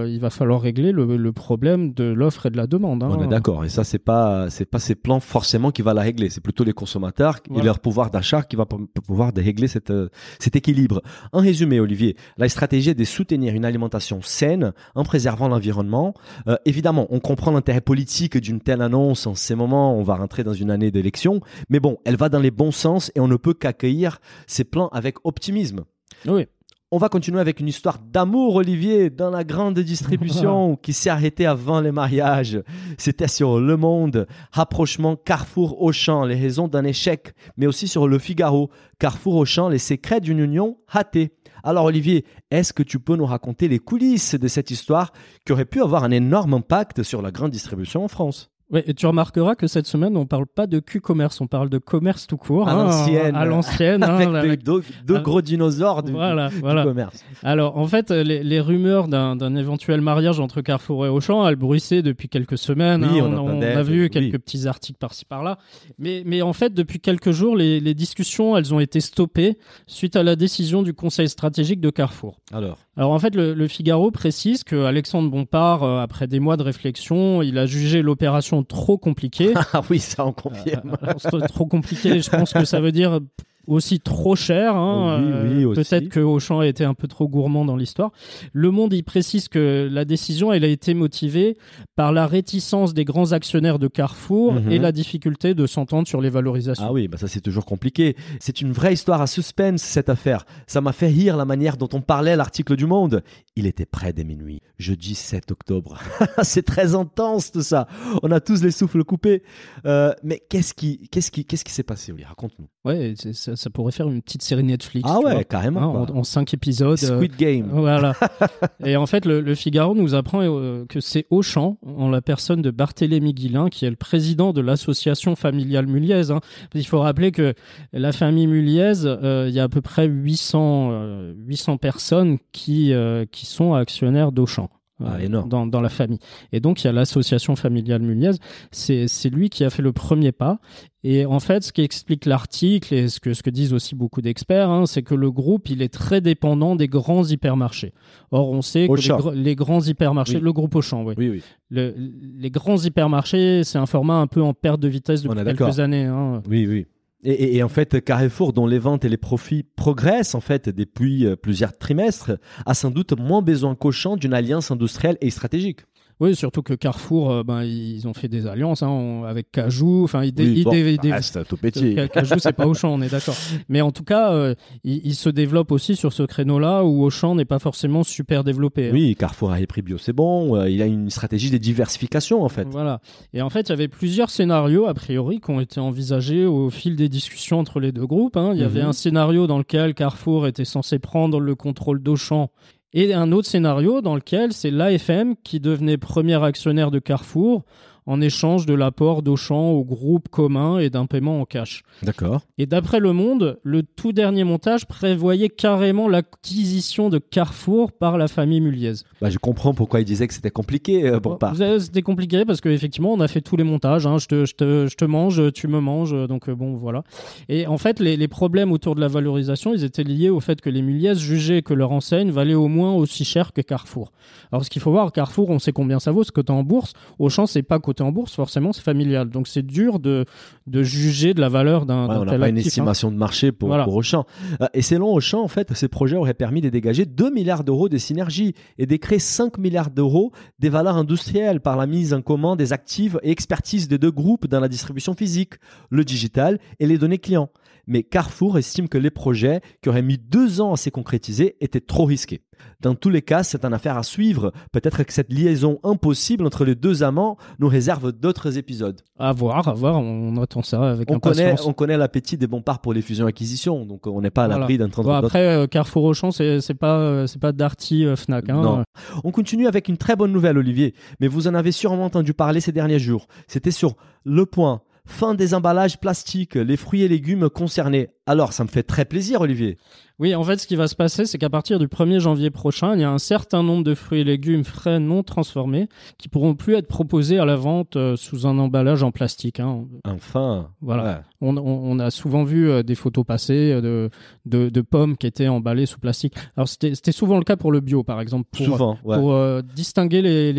il 0.07 0.19
va 0.21 0.31
falloir 0.31 0.61
régler 0.63 0.93
le, 0.93 1.17
le 1.17 1.33
problème 1.33 1.93
de 1.93 2.05
l'offre 2.05 2.47
et 2.47 2.51
de 2.51 2.57
la 2.57 2.67
demande. 2.67 3.03
hein. 3.03 3.09
On 3.11 3.23
est 3.23 3.29
d'accord. 3.29 3.65
Et 3.65 3.69
ça, 3.69 3.85
c'est 3.85 3.99
pas, 3.99 4.49
c'est 4.51 4.65
pas 4.65 4.79
ces 4.79 4.95
plans 4.95 5.21
forcément 5.21 5.71
qui 5.71 5.83
va 5.83 5.93
la 5.95 6.03
régler. 6.03 6.31
C'est 6.31 6.41
plutôt 6.43 6.65
les 6.65 6.73
consommateurs 6.73 7.43
et 7.55 7.63
leur 7.63 7.81
pouvoir 7.81 8.11
d'achat 8.11 8.43
qui 8.43 8.57
va 8.57 8.67
pouvoir 8.67 9.33
régler 9.37 9.69
cette, 9.69 9.91
euh, 9.91 10.09
cet 10.39 10.57
équilibre. 10.57 11.03
En 11.33 11.41
résumé, 11.41 11.81
Olivier, 11.81 12.17
la 12.37 12.49
stratégie 12.49 12.91
est 12.91 12.95
de 12.95 13.05
soutenir 13.05 13.55
une 13.55 13.65
alimentation 13.65 14.23
saine 14.23 14.73
en 14.95 15.05
préservant 15.05 15.49
l'environnement. 15.49 16.15
Euh, 16.49 16.57
évidemment, 16.65 17.07
on 17.11 17.21
comprend 17.21 17.51
l'intérêt 17.51 17.81
politique 17.81 18.37
d'une 18.39 18.61
telle 18.61 18.83
annonce. 18.83 19.27
En 19.27 19.35
ces 19.35 19.55
moments, 19.55 19.97
on 19.97 20.03
va 20.03 20.17
rentrer 20.17 20.45
dans 20.45 20.55
une 20.55 20.71
année 20.71 20.91
d'élection. 20.91 21.41
Mais 21.69 21.81
bon, 21.81 21.99
elle 22.05 22.17
va 22.17 22.29
dans 22.29 22.41
les 22.41 22.51
bons 22.51 22.73
sens 22.73 23.11
et 23.15 23.21
on 23.21 23.29
ne 23.29 23.37
peut 23.37 23.55
qu'accueillir 23.55 24.21
ces 24.47 24.65
plans 24.65 24.89
avec 24.89 25.17
optimisme. 25.25 25.85
Oui. 26.27 26.47
On 26.93 26.99
va 26.99 27.09
continuer 27.09 27.39
avec 27.39 27.61
une 27.61 27.69
histoire 27.69 28.01
d'amour, 28.01 28.57
Olivier, 28.57 29.11
dans 29.11 29.31
la 29.31 29.45
grande 29.45 29.79
distribution 29.79 30.75
qui 30.83 30.93
s'est 30.93 31.09
arrêtée 31.09 31.47
avant 31.47 31.81
les 31.81 31.93
mariages. 31.93 32.61
C'était 32.99 33.29
sur 33.29 33.61
Le 33.61 33.77
Monde, 33.77 34.27
rapprochement 34.51 35.15
Carrefour-Auchan, 35.15 36.25
les 36.25 36.35
raisons 36.35 36.67
d'un 36.67 36.83
échec, 36.83 37.33
mais 37.57 37.69
aussi 37.69 37.87
sur 37.87 38.09
Le 38.09 38.19
Figaro, 38.19 38.71
Carrefour-Auchan, 38.99 39.69
les 39.69 39.79
secrets 39.79 40.21
d'une 40.21 40.41
union 40.41 40.79
hâtée. 40.93 41.31
Alors 41.63 41.85
Olivier, 41.85 42.25
est-ce 42.51 42.73
que 42.73 42.83
tu 42.83 42.99
peux 42.99 43.15
nous 43.15 43.27
raconter 43.27 43.69
les 43.69 43.79
coulisses 43.79 44.35
de 44.35 44.49
cette 44.49 44.73
histoire 44.73 45.13
qui 45.47 45.53
aurait 45.53 45.67
pu 45.67 45.81
avoir 45.81 46.03
un 46.03 46.11
énorme 46.11 46.55
impact 46.55 47.05
sur 47.05 47.23
la 47.23 47.31
grande 47.31 47.53
distribution 47.53 48.03
en 48.03 48.09
France? 48.09 48.51
Ouais, 48.73 48.85
et 48.87 48.95
tu 48.95 49.07
remarqueras 49.07 49.57
que 49.57 49.67
cette 49.67 49.87
semaine, 49.87 50.17
on 50.17 50.27
parle 50.27 50.47
pas 50.47 50.67
de 50.69 50.79
Q-commerce, 50.79 51.41
on 51.41 51.47
parle 51.49 51.69
de 51.71 51.79
commerce 51.79 52.27
tout 52.29 52.37
court. 52.37 52.69
À 52.69 52.73
hein, 52.73 52.85
l'ancienne. 52.85 53.35
À 53.35 53.45
l'ancienne. 53.45 54.03
hein, 54.05 54.17
Avec 54.17 54.29
la- 54.33 54.57
deux, 54.57 54.83
Ah. 55.17 55.19
gros 55.21 55.43
dinosaures 55.43 56.03
du, 56.05 56.13
Voilà, 56.13 56.49
du 56.51 56.61
voilà. 56.61 56.85
commerce. 56.85 57.25
Alors, 57.43 57.77
en 57.77 57.87
fait, 57.87 58.11
les, 58.11 58.45
les 58.45 58.61
rumeurs 58.61 59.09
d'un 59.09 59.57
éventuel 59.57 60.01
mariage 60.01 60.39
entre 60.39 60.61
Carrefour 60.61 61.05
et 61.07 61.09
Auchan, 61.09 61.47
elles 61.49 61.57
bruissaient 61.57 62.03
depuis 62.03 62.29
quelques 62.29 62.59
semaines. 62.59 63.05
Oui, 63.11 63.19
hein. 63.21 63.25
on 63.27 63.33
on, 63.39 63.49
entendait, 63.49 63.73
a 63.73 63.83
vu 63.83 64.03
oui. 64.05 64.11
quelques 64.11 64.39
petits 64.39 64.69
articles 64.69 64.99
par-ci 64.99 65.25
par-là. 65.25 65.59
Mais, 65.99 66.23
mais 66.25 66.43
en 66.43 66.53
fait, 66.53 66.73
depuis 66.73 67.01
quelques 67.01 67.33
jours, 67.33 67.57
les, 67.57 67.81
les 67.81 67.95
discussions, 67.95 68.57
elles 68.57 68.73
ont 68.73 68.81
été 68.81 69.01
stoppées 69.01 69.59
suite 69.89 70.15
à 70.15 70.23
la 70.23 70.37
décision 70.37 70.83
du 70.83 70.95
Conseil 70.95 71.29
stratégique 71.29 71.81
de 71.81 71.91
Carrefour. 71.91 72.39
Alors, 72.53 72.79
Alors 73.01 73.13
en 73.13 73.19
fait, 73.19 73.35
le, 73.35 73.55
le 73.55 73.67
Figaro 73.67 74.11
précise 74.11 74.63
que 74.63 74.85
Alexandre 74.85 75.31
Bompard, 75.31 75.85
euh, 75.85 76.03
après 76.03 76.27
des 76.27 76.39
mois 76.39 76.59
de 76.59 76.63
réflexion, 76.63 77.41
il 77.41 77.57
a 77.57 77.65
jugé 77.65 78.03
l'opération 78.03 78.63
trop 78.63 78.99
compliquée. 78.99 79.55
ah 79.73 79.81
oui, 79.89 79.99
ça 80.01 80.27
on 80.27 80.35
confirme. 80.35 80.99
C'est 81.17 81.31
trop 81.49 81.65
compliqué, 81.65 82.21
je 82.21 82.29
pense 82.29 82.53
que 82.53 82.67
ça 82.67 82.79
veut 82.79 82.93
dire 82.93 83.21
aussi 83.67 84.01
trop 84.01 84.35
cher. 84.37 84.75
hein. 84.77 85.21
Oui, 85.45 85.65
oui, 85.65 85.65
Euh. 85.65 85.75
Peut-être 85.75 86.09
que 86.09 86.21
Auchan 86.21 86.61
a 86.61 86.67
été 86.67 86.85
un 86.85 86.95
peu 86.95 87.07
trop 87.09 87.29
gourmand 87.29 87.65
dans 87.65 87.77
l'histoire. 87.77 88.11
Le 88.53 88.71
Monde, 88.71 88.93
il 88.93 89.03
précise 89.05 89.49
que 89.49 89.89
la 89.91 90.05
décision, 90.05 90.53
elle 90.53 90.65
a 90.65 90.69
été 90.69 90.95
motivée 90.95 91.57
par 91.97 92.13
la 92.13 92.27
réticence 92.27 92.95
des 92.95 93.05
grands 93.05 93.33
actionnaires 93.33 93.79
de 93.79 93.89
Carrefour 93.89 94.55
Mhm. 94.55 94.71
et 94.73 94.79
la 94.79 94.93
difficulté 94.93 95.55
de 95.55 95.67
s'entendre 95.67 96.09
sur 96.09 96.21
les 96.21 96.31
valorisations. 96.31 96.85
Ah 96.87 96.93
oui, 96.93 97.09
bah 97.09 97.17
ça 97.19 97.29
c'est 97.29 97.41
toujours 97.41 97.65
compliqué. 97.67 98.17
C'est 98.41 98.61
une 98.61 98.73
vraie 98.73 98.93
histoire 98.95 99.21
à 99.21 99.27
suspense 99.27 99.83
cette 99.83 100.09
affaire. 100.09 100.45
Ça 100.67 100.81
m'a 100.81 100.93
fait 100.93 101.09
rire 101.09 101.37
la 101.37 101.45
manière 101.45 101.77
dont 101.77 101.89
on 101.93 102.01
parlait 102.01 102.33
à 102.33 102.37
l'article 102.37 102.77
du 102.77 102.87
Monde. 102.87 103.23
Il 103.57 103.67
était 103.67 103.87
près 103.87 104.13
des 104.13 104.25
minuit, 104.25 104.61
jeudi 104.79 105.15
7 105.15 105.51
octobre. 105.51 105.99
c'est 106.43 106.65
très 106.65 106.95
intense 106.95 107.53
tout 107.53 107.63
ça. 107.63 107.87
On 108.23 108.31
a 108.31 108.41
tous 108.41 108.63
les 108.63 108.71
souffles 108.71 109.05
coupés. 109.05 109.43
Euh, 109.87 110.13
mais 110.23 110.41
qu'est-ce 110.49 110.75
qui, 110.75 111.09
qu'est-ce 111.11 111.31
qui, 111.31 111.45
qu'est-ce 111.45 111.65
qui 111.65 111.73
s'est 111.73 111.83
passé, 111.83 112.13
Oli? 112.13 112.25
Raconte-nous. 112.25 112.69
Ouais, 112.85 113.15
c'est- 113.17 113.50
ça, 113.51 113.57
ça 113.57 113.71
pourrait 113.71 113.93
faire 113.93 114.09
une 114.09 114.23
petite 114.23 114.43
série 114.43 114.63
Netflix. 114.65 115.09
Ah 115.11 115.19
ouais, 115.21 115.33
vois. 115.35 115.45
carrément. 115.45 115.81
Hein, 116.03 116.07
en, 116.13 116.19
en 116.19 116.25
cinq 116.25 116.55
épisodes. 116.55 116.99
euh, 117.03 117.17
Squid 117.17 117.37
Game. 117.37 117.69
Voilà. 117.73 118.15
et 118.85 118.97
en 118.97 119.07
fait, 119.07 119.25
le, 119.25 119.41
le 119.41 119.55
Figaro 119.55 119.95
nous 119.95 120.15
apprend 120.15 120.41
euh, 120.43 120.85
que 120.89 121.01
c'est 121.01 121.27
Auchan, 121.31 121.79
en 121.87 122.09
la 122.09 122.21
personne 122.23 122.63
de 122.63 122.71
Barthélémy 122.71 123.35
Guillain, 123.35 123.69
qui 123.69 123.85
est 123.85 123.91
le 123.91 123.97
président 123.97 124.53
de 124.53 124.61
l'association 124.61 125.37
familiale 125.37 125.87
Muliez. 125.87 126.31
hein. 126.31 126.41
Il 126.75 126.87
faut 126.87 127.01
rappeler 127.01 127.33
que 127.33 127.55
la 127.93 128.13
famille 128.13 128.47
Muliez, 128.47 129.05
euh, 129.05 129.47
il 129.49 129.55
y 129.55 129.61
a 129.61 129.65
à 129.65 129.69
peu 129.69 129.81
près 129.81 130.07
800, 130.07 130.89
euh, 130.93 131.35
800 131.47 131.77
personnes 131.77 132.39
qui, 132.53 132.93
euh, 132.93 133.25
qui 133.31 133.47
sont 133.47 133.75
actionnaires 133.75 134.33
d'Auchan. 134.33 134.69
Ah, 135.05 135.17
euh. 135.21 135.43
Dans, 135.43 135.67
dans 135.67 135.81
la 135.81 135.89
famille. 135.89 136.19
Et 136.53 136.61
donc, 136.61 136.83
il 136.83 136.87
y 136.87 136.89
a 136.89 136.93
l'association 136.93 137.57
familiale 137.57 138.03
Muliez. 138.03 138.33
C'est 138.71 139.31
lui 139.31 139.49
qui 139.51 139.65
a 139.65 139.71
fait 139.71 139.83
le 139.83 139.93
premier 139.93 140.33
pas. 140.33 140.59
Et 141.03 141.25
en 141.25 141.41
fait, 141.41 141.65
ce 141.65 141.73
qui 141.73 141.81
explique 141.81 142.27
l'article 142.27 142.93
et 142.95 143.09
ce 143.09 143.21
que, 143.21 143.33
ce 143.33 143.43
que 143.43 143.49
disent 143.49 143.73
aussi 143.73 143.95
beaucoup 143.95 144.21
d'experts, 144.21 144.69
hein, 144.69 144.85
c'est 144.85 145.03
que 145.03 145.15
le 145.15 145.31
groupe, 145.31 145.71
il 145.71 145.81
est 145.81 145.89
très 145.93 146.21
dépendant 146.21 146.77
des 146.77 146.89
grands 146.89 147.25
hypermarchés. 147.25 147.95
Or, 148.31 148.51
on 148.51 148.61
sait 148.61 148.87
que 148.87 149.31
les, 149.35 149.57
grands 149.57 149.81
hypermarchés, 149.81 150.37
Oui. 150.37 150.43
le 150.43 150.53
groupe 150.53 150.75
Auchan, 150.75 151.03
oui. 151.05 151.15
Oui, 151.17 151.31
oui. 151.31 151.43
Le- 151.71 151.95
les 152.39 152.51
grands 152.51 152.77
hypermarchés, 152.77 153.65
c'est 153.65 153.79
un 153.79 153.87
format 153.87 154.17
un 154.21 154.27
peu 154.27 154.43
en 154.43 154.53
perte 154.53 154.81
de 154.81 154.89
vitesse 154.89 155.23
depuis 155.23 155.43
quelques 155.43 155.81
années. 155.81 156.05
hein. 156.05 156.43
Oui, 156.49 156.67
oui. 156.67 156.87
Et, 157.23 157.63
en 157.63 157.69
fait, 157.69 158.03
Carrefour, 158.03 158.55
dont 158.55 158.67
les 158.67 158.79
ventes 158.79 159.05
et 159.05 159.11
les 159.11 159.19
profits 159.19 159.63
progressent 159.77 160.35
en 160.35 160.41
fait 160.41 160.71
depuis 160.71 161.27
euh, 161.27 161.37
plusieurs 161.37 161.77
trimestres, 161.77 162.33
a 162.65 162.73
sans 162.73 162.91
doute 162.91 163.13
moins 163.13 163.43
besoin 163.43 163.75
qu'Auchan 163.75 164.17
d'une 164.17 164.33
alliance 164.33 164.71
industrielle 164.71 165.19
et 165.21 165.29
stratégique. 165.29 165.81
Oui, 166.21 166.37
surtout 166.37 166.63
que 166.63 166.75
Carrefour, 166.75 167.31
euh, 167.31 167.43
ben, 167.43 167.63
ils 167.65 168.07
ont 168.07 168.13
fait 168.13 168.29
des 168.29 168.47
alliances 168.47 168.83
hein, 168.83 168.89
on- 168.89 169.25
avec 169.25 169.51
Cajou. 169.51 170.03
Enfin, 170.05 170.23
ils, 170.23 170.35
Oui, 170.37 170.53
ils 170.59 170.65
bon, 170.65 170.71
dé- 170.71 170.99
reste 171.13 171.47
tout 171.49 171.57
petit. 171.57 171.95
Ca- 171.95 172.09
Cajou, 172.09 172.35
c'est 172.39 172.53
pas 172.53 172.67
Auchan, 172.67 172.93
on 172.93 173.01
est 173.01 173.11
d'accord. 173.11 173.35
Mais 173.71 173.81
en 173.81 173.91
tout 173.91 174.05
cas, 174.05 174.33
euh, 174.33 174.55
il, 174.85 175.01
il 175.05 175.15
se 175.15 175.31
développe 175.31 175.73
aussi 175.73 175.97
sur 175.97 176.13
ce 176.13 176.23
créneau-là 176.23 176.85
où 176.85 177.03
Auchan 177.05 177.35
n'est 177.35 177.47
pas 177.47 177.59
forcément 177.59 178.05
super 178.05 178.45
développé. 178.45 178.89
hein. 178.89 178.93
Oui, 178.93 179.17
Carrefour 179.19 179.51
a 179.53 179.59
les 179.59 179.67
prix 179.67 179.81
bio, 179.83 179.97
c'est 179.97 180.13
bon. 180.13 180.57
euh, 180.57 180.69
il 180.69 180.83
a 180.83 180.87
une 180.87 181.09
stratégie 181.11 181.51
de 181.51 181.57
diversification 181.59 182.43
en 182.45 182.49
fait. 182.51 182.69
Voilà. 182.71 183.01
Et 183.33 183.41
en 183.41 183.49
fait, 183.49 183.63
il 183.63 183.71
y 183.71 183.73
avait 183.73 183.89
plusieurs 183.89 184.29
scénarios, 184.31 184.87
a 184.87 184.95
priori, 184.95 185.41
qui 185.41 185.51
ont 185.51 185.61
été 185.61 185.81
envisagés 185.81 186.45
au 186.45 186.69
fil 186.71 186.97
des 186.97 187.09
discussions 187.09 187.59
entre 187.59 187.81
les 187.81 187.93
deux 187.93 188.07
groupes. 188.07 188.37
hein. 188.37 188.51
Il 188.55 188.61
y 188.61 188.65
avait 188.65 188.83
Mhm. 188.83 188.89
un 188.89 188.93
scénario 188.93 189.47
dans 189.47 189.59
lequel 189.59 189.95
Carrefour 189.95 190.47
était 190.47 190.67
censé 190.67 190.99
prendre 190.99 191.41
le 191.41 191.55
contrôle 191.55 192.03
d'Auchan. 192.03 192.51
Et 192.93 193.15
un 193.15 193.31
autre 193.31 193.49
scénario 193.49 194.01
dans 194.01 194.17
lequel 194.17 194.53
c'est 194.53 194.73
l'AFM 194.73 195.37
qui 195.45 195.61
devenait 195.61 195.97
premier 195.97 196.43
actionnaire 196.43 196.91
de 196.91 196.99
Carrefour 196.99 197.65
en 198.07 198.21
échange 198.21 198.67
de 198.67 198.75
l'apport 198.75 199.23
d'Auchan 199.23 199.71
au 199.71 199.85
groupe 199.85 200.29
commun 200.29 200.79
et 200.79 200.91
d'un 200.91 201.07
paiement 201.07 201.41
en 201.41 201.45
cash. 201.45 201.83
D'accord. 202.03 202.43
Et 202.59 202.67
d'après 202.67 203.01
Le 203.01 203.13
Monde, 203.13 203.59
le 203.63 203.83
tout 203.83 204.13
dernier 204.13 204.45
montage 204.45 204.87
prévoyait 204.87 205.49
carrément 205.49 206.09
l'acquisition 206.09 207.09
de 207.09 207.19
Carrefour 207.19 207.93
par 207.93 208.19
la 208.19 208.29
famille 208.29 208.61
Muliez. 208.61 208.93
Bah, 209.21 209.31
je 209.31 209.39
comprends 209.39 209.75
pourquoi 209.75 210.01
il 210.01 210.05
disait 210.05 210.27
que 210.27 210.35
c'était 210.35 210.51
compliqué 210.51 211.07
euh, 211.07 211.21
pour 211.21 211.39
pas. 211.39 211.53
Vous- 211.53 211.79
C'était 211.81 212.03
compliqué 212.03 212.45
parce 212.45 212.61
qu'effectivement, 212.61 213.13
on 213.13 213.21
a 213.21 213.29
fait 213.29 213.41
tous 213.41 213.57
les 213.57 213.65
montages. 213.65 214.07
hein. 214.07 214.19
Je, 214.19 214.27
te, 214.27 214.45
je, 214.45 214.55
te, 214.55 214.87
je 214.89 214.97
te 214.97 215.05
mange, 215.05 215.53
tu 215.53 215.69
me 215.69 215.81
manges. 215.81 216.15
Donc, 216.29 216.49
euh, 216.49 216.55
bon, 216.55 216.75
voilà. 216.77 217.03
Et 217.49 217.67
en 217.67 217.79
fait, 217.79 218.01
les, 218.01 218.17
les 218.17 218.29
problèmes 218.29 218.73
autour 218.73 218.95
de 218.95 219.01
la 219.01 219.09
valorisation, 219.09 219.75
ils 219.75 219.85
étaient 219.85 220.05
liés 220.05 220.31
au 220.31 220.41
fait 220.41 220.61
que 220.61 220.71
les 220.71 220.83
Muliez 220.83 221.15
jugeaient 221.15 221.63
que 221.63 221.75
leur 221.75 221.93
enseigne 221.93 222.31
valait 222.31 222.55
au 222.55 222.69
moins 222.69 222.93
aussi 222.95 223.25
cher 223.25 223.53
que 223.53 223.61
Carrefour. 223.61 224.13
Alors, 224.53 224.65
ce 224.65 224.71
qu'il 224.71 224.83
faut 224.83 224.91
voir, 224.91 225.13
Carrefour, 225.13 225.51
on 225.51 225.59
sait 225.59 225.73
combien 225.73 226.01
ça 226.01 226.13
vaut, 226.13 226.25
c'est 226.25 226.33
coté 226.33 226.53
en 226.53 226.63
bourse. 226.63 226.93
Auchan, 227.19 227.47
c'est 227.47 227.63
pas 227.63 227.79
coté 227.91 228.03
en 228.03 228.13
bourse, 228.13 228.35
forcément, 228.35 228.73
c'est 228.73 228.83
familial. 228.83 229.29
Donc, 229.31 229.49
c'est 229.49 229.65
dur 229.67 229.99
de, 229.99 230.25
de 230.67 230.83
juger 230.83 231.35
de 231.35 231.41
la 231.41 231.49
valeur 231.49 231.87
d'un 231.87 232.09
Ouais, 232.09 232.17
on 232.17 232.25
n'a 232.25 232.39
pas 232.39 232.49
une 232.49 232.57
hein. 232.57 232.61
estimation 232.61 233.11
de 233.11 233.17
marché 233.17 233.53
pour, 233.53 233.69
Voilà. 233.69 233.85
pour 233.85 233.95
Auchan. 233.97 234.25
Euh, 234.61 234.67
Et 234.75 234.83
selon 234.83 235.13
Auchan, 235.13 235.43
en 235.43 235.49
fait, 235.49 235.73
ces 235.75 235.89
projets 235.89 236.17
auraient 236.17 236.35
permis 236.35 236.61
de 236.61 236.69
dégager 236.69 237.05
2 237.05 237.31
milliards 237.31 237.65
d'euros 237.65 237.89
de 237.89 237.99
synergie 237.99 238.55
et 238.79 238.87
de 238.87 238.97
créer 238.97 239.19
5 239.19 239.59
milliards 239.59 239.91
d'euros 239.91 240.33
des 240.59 240.69
valeurs 240.69 240.97
industrielles 240.97 241.61
par 241.61 241.77
la 241.77 241.87
mise 241.87 242.15
en 242.15 242.23
commun 242.23 242.57
des 242.57 242.73
actifs 242.73 243.17
et 243.23 243.31
expertise 243.31 243.89
des 243.89 243.99
deux 243.99 244.11
groupes 244.13 244.47
dans 244.47 244.61
la 244.61 244.69
distribution 244.69 245.15
physique, 245.15 245.55
le 245.91 246.05
digital 246.05 246.59
et 246.79 246.87
les 246.87 246.99
données 246.99 247.19
clients. 247.19 247.51
Mais 247.91 248.05
Carrefour 248.05 248.57
estime 248.57 248.89
que 248.89 248.99
les 248.99 249.11
projets, 249.11 249.61
qui 249.83 249.89
auraient 249.89 250.01
mis 250.01 250.17
deux 250.17 250.61
ans 250.61 250.73
à 250.73 250.77
se 250.77 250.91
concrétiser, 250.91 251.57
étaient 251.61 251.81
trop 251.81 252.05
risqués. 252.05 252.43
Dans 252.81 252.95
tous 252.95 253.11
les 253.11 253.21
cas, 253.23 253.43
c'est 253.43 253.65
une 253.65 253.73
affaire 253.75 253.97
à 253.99 254.03
suivre. 254.05 254.53
Peut-être 254.71 255.03
que 255.03 255.13
cette 255.13 255.33
liaison 255.33 255.81
impossible 255.83 256.47
entre 256.47 256.65
les 256.65 256.77
deux 256.77 257.03
amants 257.03 257.37
nous 257.59 257.67
réserve 257.67 258.13
d'autres 258.13 258.59
épisodes. 258.59 259.01
À 259.19 259.33
voir, 259.33 259.67
à 259.67 259.73
voir. 259.75 259.99
On 259.99 260.37
attend 260.41 260.63
ça 260.63 260.91
avec 260.93 261.11
On 261.11 261.19
connaît, 261.19 261.47
impatience. 261.47 261.67
on 261.67 261.73
connaît 261.73 261.97
l'appétit 261.97 262.37
des 262.37 262.47
bons 262.47 262.63
parts 262.63 262.81
pour 262.81 262.93
les 262.93 263.03
fusions-acquisitions, 263.03 263.85
donc 263.87 264.07
on 264.07 264.21
n'est 264.21 264.31
pas 264.31 264.45
à 264.45 264.47
Voilà. 264.47 264.61
l'abri 264.61 264.79
d'entendre 264.79 265.09
Bon, 265.09 265.15
après, 265.15 265.47
euh, 265.47 265.67
Carrefour 265.67 266.05
Auchan, 266.05 266.31
c'est 266.31 266.61
c'est 266.61 266.75
pas, 266.75 266.99
euh, 266.99 267.27
c'est 267.27 267.41
pas 267.41 267.51
Darty 267.53 268.05
euh, 268.05 268.15
Fnac. 268.15 268.49
Hein. 268.49 268.63
Non. 268.63 268.85
On 269.25 269.33
continue 269.33 269.67
avec 269.67 269.89
une 269.89 269.97
très 269.97 270.15
bonne 270.15 270.31
nouvelle, 270.33 270.57
Olivier, 270.59 270.95
mais 271.19 271.27
vous 271.27 271.49
en 271.49 271.55
avez 271.55 271.73
sûrement 271.73 272.05
entendu 272.05 272.35
parler 272.35 272.61
ces 272.61 272.73
derniers 272.73 273.01
jours. 273.01 273.27
C'était 273.49 273.73
sur 273.73 273.97
Le 274.25 274.47
Point. 274.47 274.83
Fin 275.11 275.35
des 275.35 275.55
emballages 275.55 275.99
plastiques, 275.99 276.55
les 276.55 276.79
fruits 276.79 277.03
et 277.03 277.09
légumes 277.09 277.51
concernés. 277.51 278.09
Alors, 278.27 278.55
ça 278.55 278.65
me 278.65 278.69
fait 278.69 278.85
très 278.85 279.05
plaisir, 279.05 279.43
Olivier. 279.43 279.77
Oui, 280.21 280.35
en 280.35 280.45
fait, 280.45 280.59
ce 280.59 280.67
qui 280.67 280.77
va 280.77 280.87
se 280.87 280.95
passer, 280.95 281.25
c'est 281.25 281.39
qu'à 281.39 281.49
partir 281.49 281.79
du 281.79 281.87
1er 281.87 282.19
janvier 282.21 282.51
prochain, 282.51 282.95
il 282.95 283.01
y 283.01 283.05
a 283.05 283.11
un 283.11 283.17
certain 283.19 283.63
nombre 283.63 283.83
de 283.85 283.95
fruits 283.95 284.21
et 284.21 284.25
légumes 284.25 284.65
frais 284.65 285.01
non 285.01 285.23
transformés 285.23 285.89
qui 286.19 286.29
pourront 286.29 286.55
plus 286.55 286.75
être 286.75 286.87
proposés 286.89 287.39
à 287.39 287.47
la 287.47 287.57
vente 287.57 287.97
euh, 287.97 288.17
sous 288.17 288.47
un 288.47 288.59
emballage 288.59 289.03
en 289.03 289.13
plastique. 289.13 289.61
hein. 289.61 289.85
Enfin. 290.05 290.69
Voilà. 290.83 291.03
Ouais. 291.05 291.17
On, 291.41 291.57
on- 291.57 291.63
on 291.91 291.99
a 292.01 292.11
souvent 292.11 292.45
vu 292.45 292.69
euh, 292.71 292.83
des 292.83 292.95
photos 292.95 293.25
passées 293.25 293.73
euh, 293.73 293.81
de, 293.81 294.11
de, 294.45 294.69
de 294.69 294.81
pommes 294.83 295.17
qui 295.17 295.27
étaient 295.27 295.49
emballées 295.49 295.87
sous 295.87 295.99
plastique. 295.99 296.35
Alors, 296.55 296.69
c'était 296.69 297.13
souvent 297.13 297.39
le 297.39 297.45
cas 297.45 297.57
pour 297.57 297.73
le 297.73 297.81
bio, 297.81 298.03
par 298.03 298.21
exemple, 298.21 298.47
pour, 298.53 298.67
Souvent, 298.67 298.99
ouais. 299.05 299.17
pour 299.17 299.33
euh, 299.33 299.63
distinguer 299.75 300.21
les, 300.21 300.53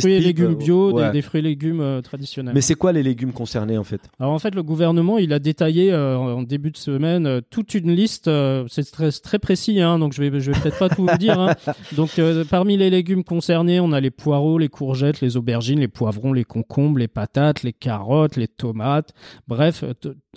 fruits 0.00 0.14
et 0.14 0.20
légumes 0.20 0.56
bio 0.56 0.90
des- 0.90 0.98
ouais. 0.98 1.12
des, 1.12 1.22
fruits 1.22 1.38
et 1.38 1.42
légumes 1.44 1.80
euh, 1.80 2.00
traditionnels. 2.00 2.54
Mais 2.56 2.60
c'est 2.60 2.74
quoi 2.74 2.90
les 2.90 3.04
légumes 3.04 3.32
concernés, 3.32 3.78
en 3.78 3.84
fait? 3.84 4.00
Alors 4.18 4.32
en 4.32 4.38
fait, 4.40 4.52
le 4.56 4.64
gouvernement, 4.64 5.18
il 5.18 5.32
a 5.32 5.38
détaillé 5.38 5.92
euh, 5.92 6.18
en 6.18 6.42
début 6.42 6.72
de 6.72 6.76
semaine 6.76 7.40
toute 7.50 7.74
une 7.74 7.92
liste. 7.92 8.24
c'est 8.68 8.95
très, 8.96 9.12
très 9.12 9.38
précis, 9.38 9.80
hein, 9.80 9.98
donc 9.98 10.12
je 10.12 10.22
vais, 10.22 10.40
je 10.40 10.50
vais 10.50 10.60
peut-être 10.60 10.78
pas 10.78 10.88
tout 10.88 11.06
vous 11.06 11.16
dire. 11.18 11.38
hein. 11.38 11.54
Donc 11.96 12.18
euh, 12.18 12.44
parmi 12.48 12.76
les 12.76 12.90
légumes 12.90 13.24
concernés, 13.24 13.78
on 13.80 13.92
a 13.92 14.00
les 14.00 14.10
poireaux, 14.10 14.58
les 14.58 14.68
courgettes, 14.68 15.20
les 15.20 15.36
aubergines, 15.36 15.80
les 15.80 15.88
poivrons, 15.88 16.32
les 16.32 16.44
concombres, 16.44 16.98
les 16.98 17.08
patates, 17.08 17.62
les 17.62 17.72
carottes, 17.72 18.36
les 18.36 18.48
tomates. 18.48 19.12
Bref, 19.46 19.84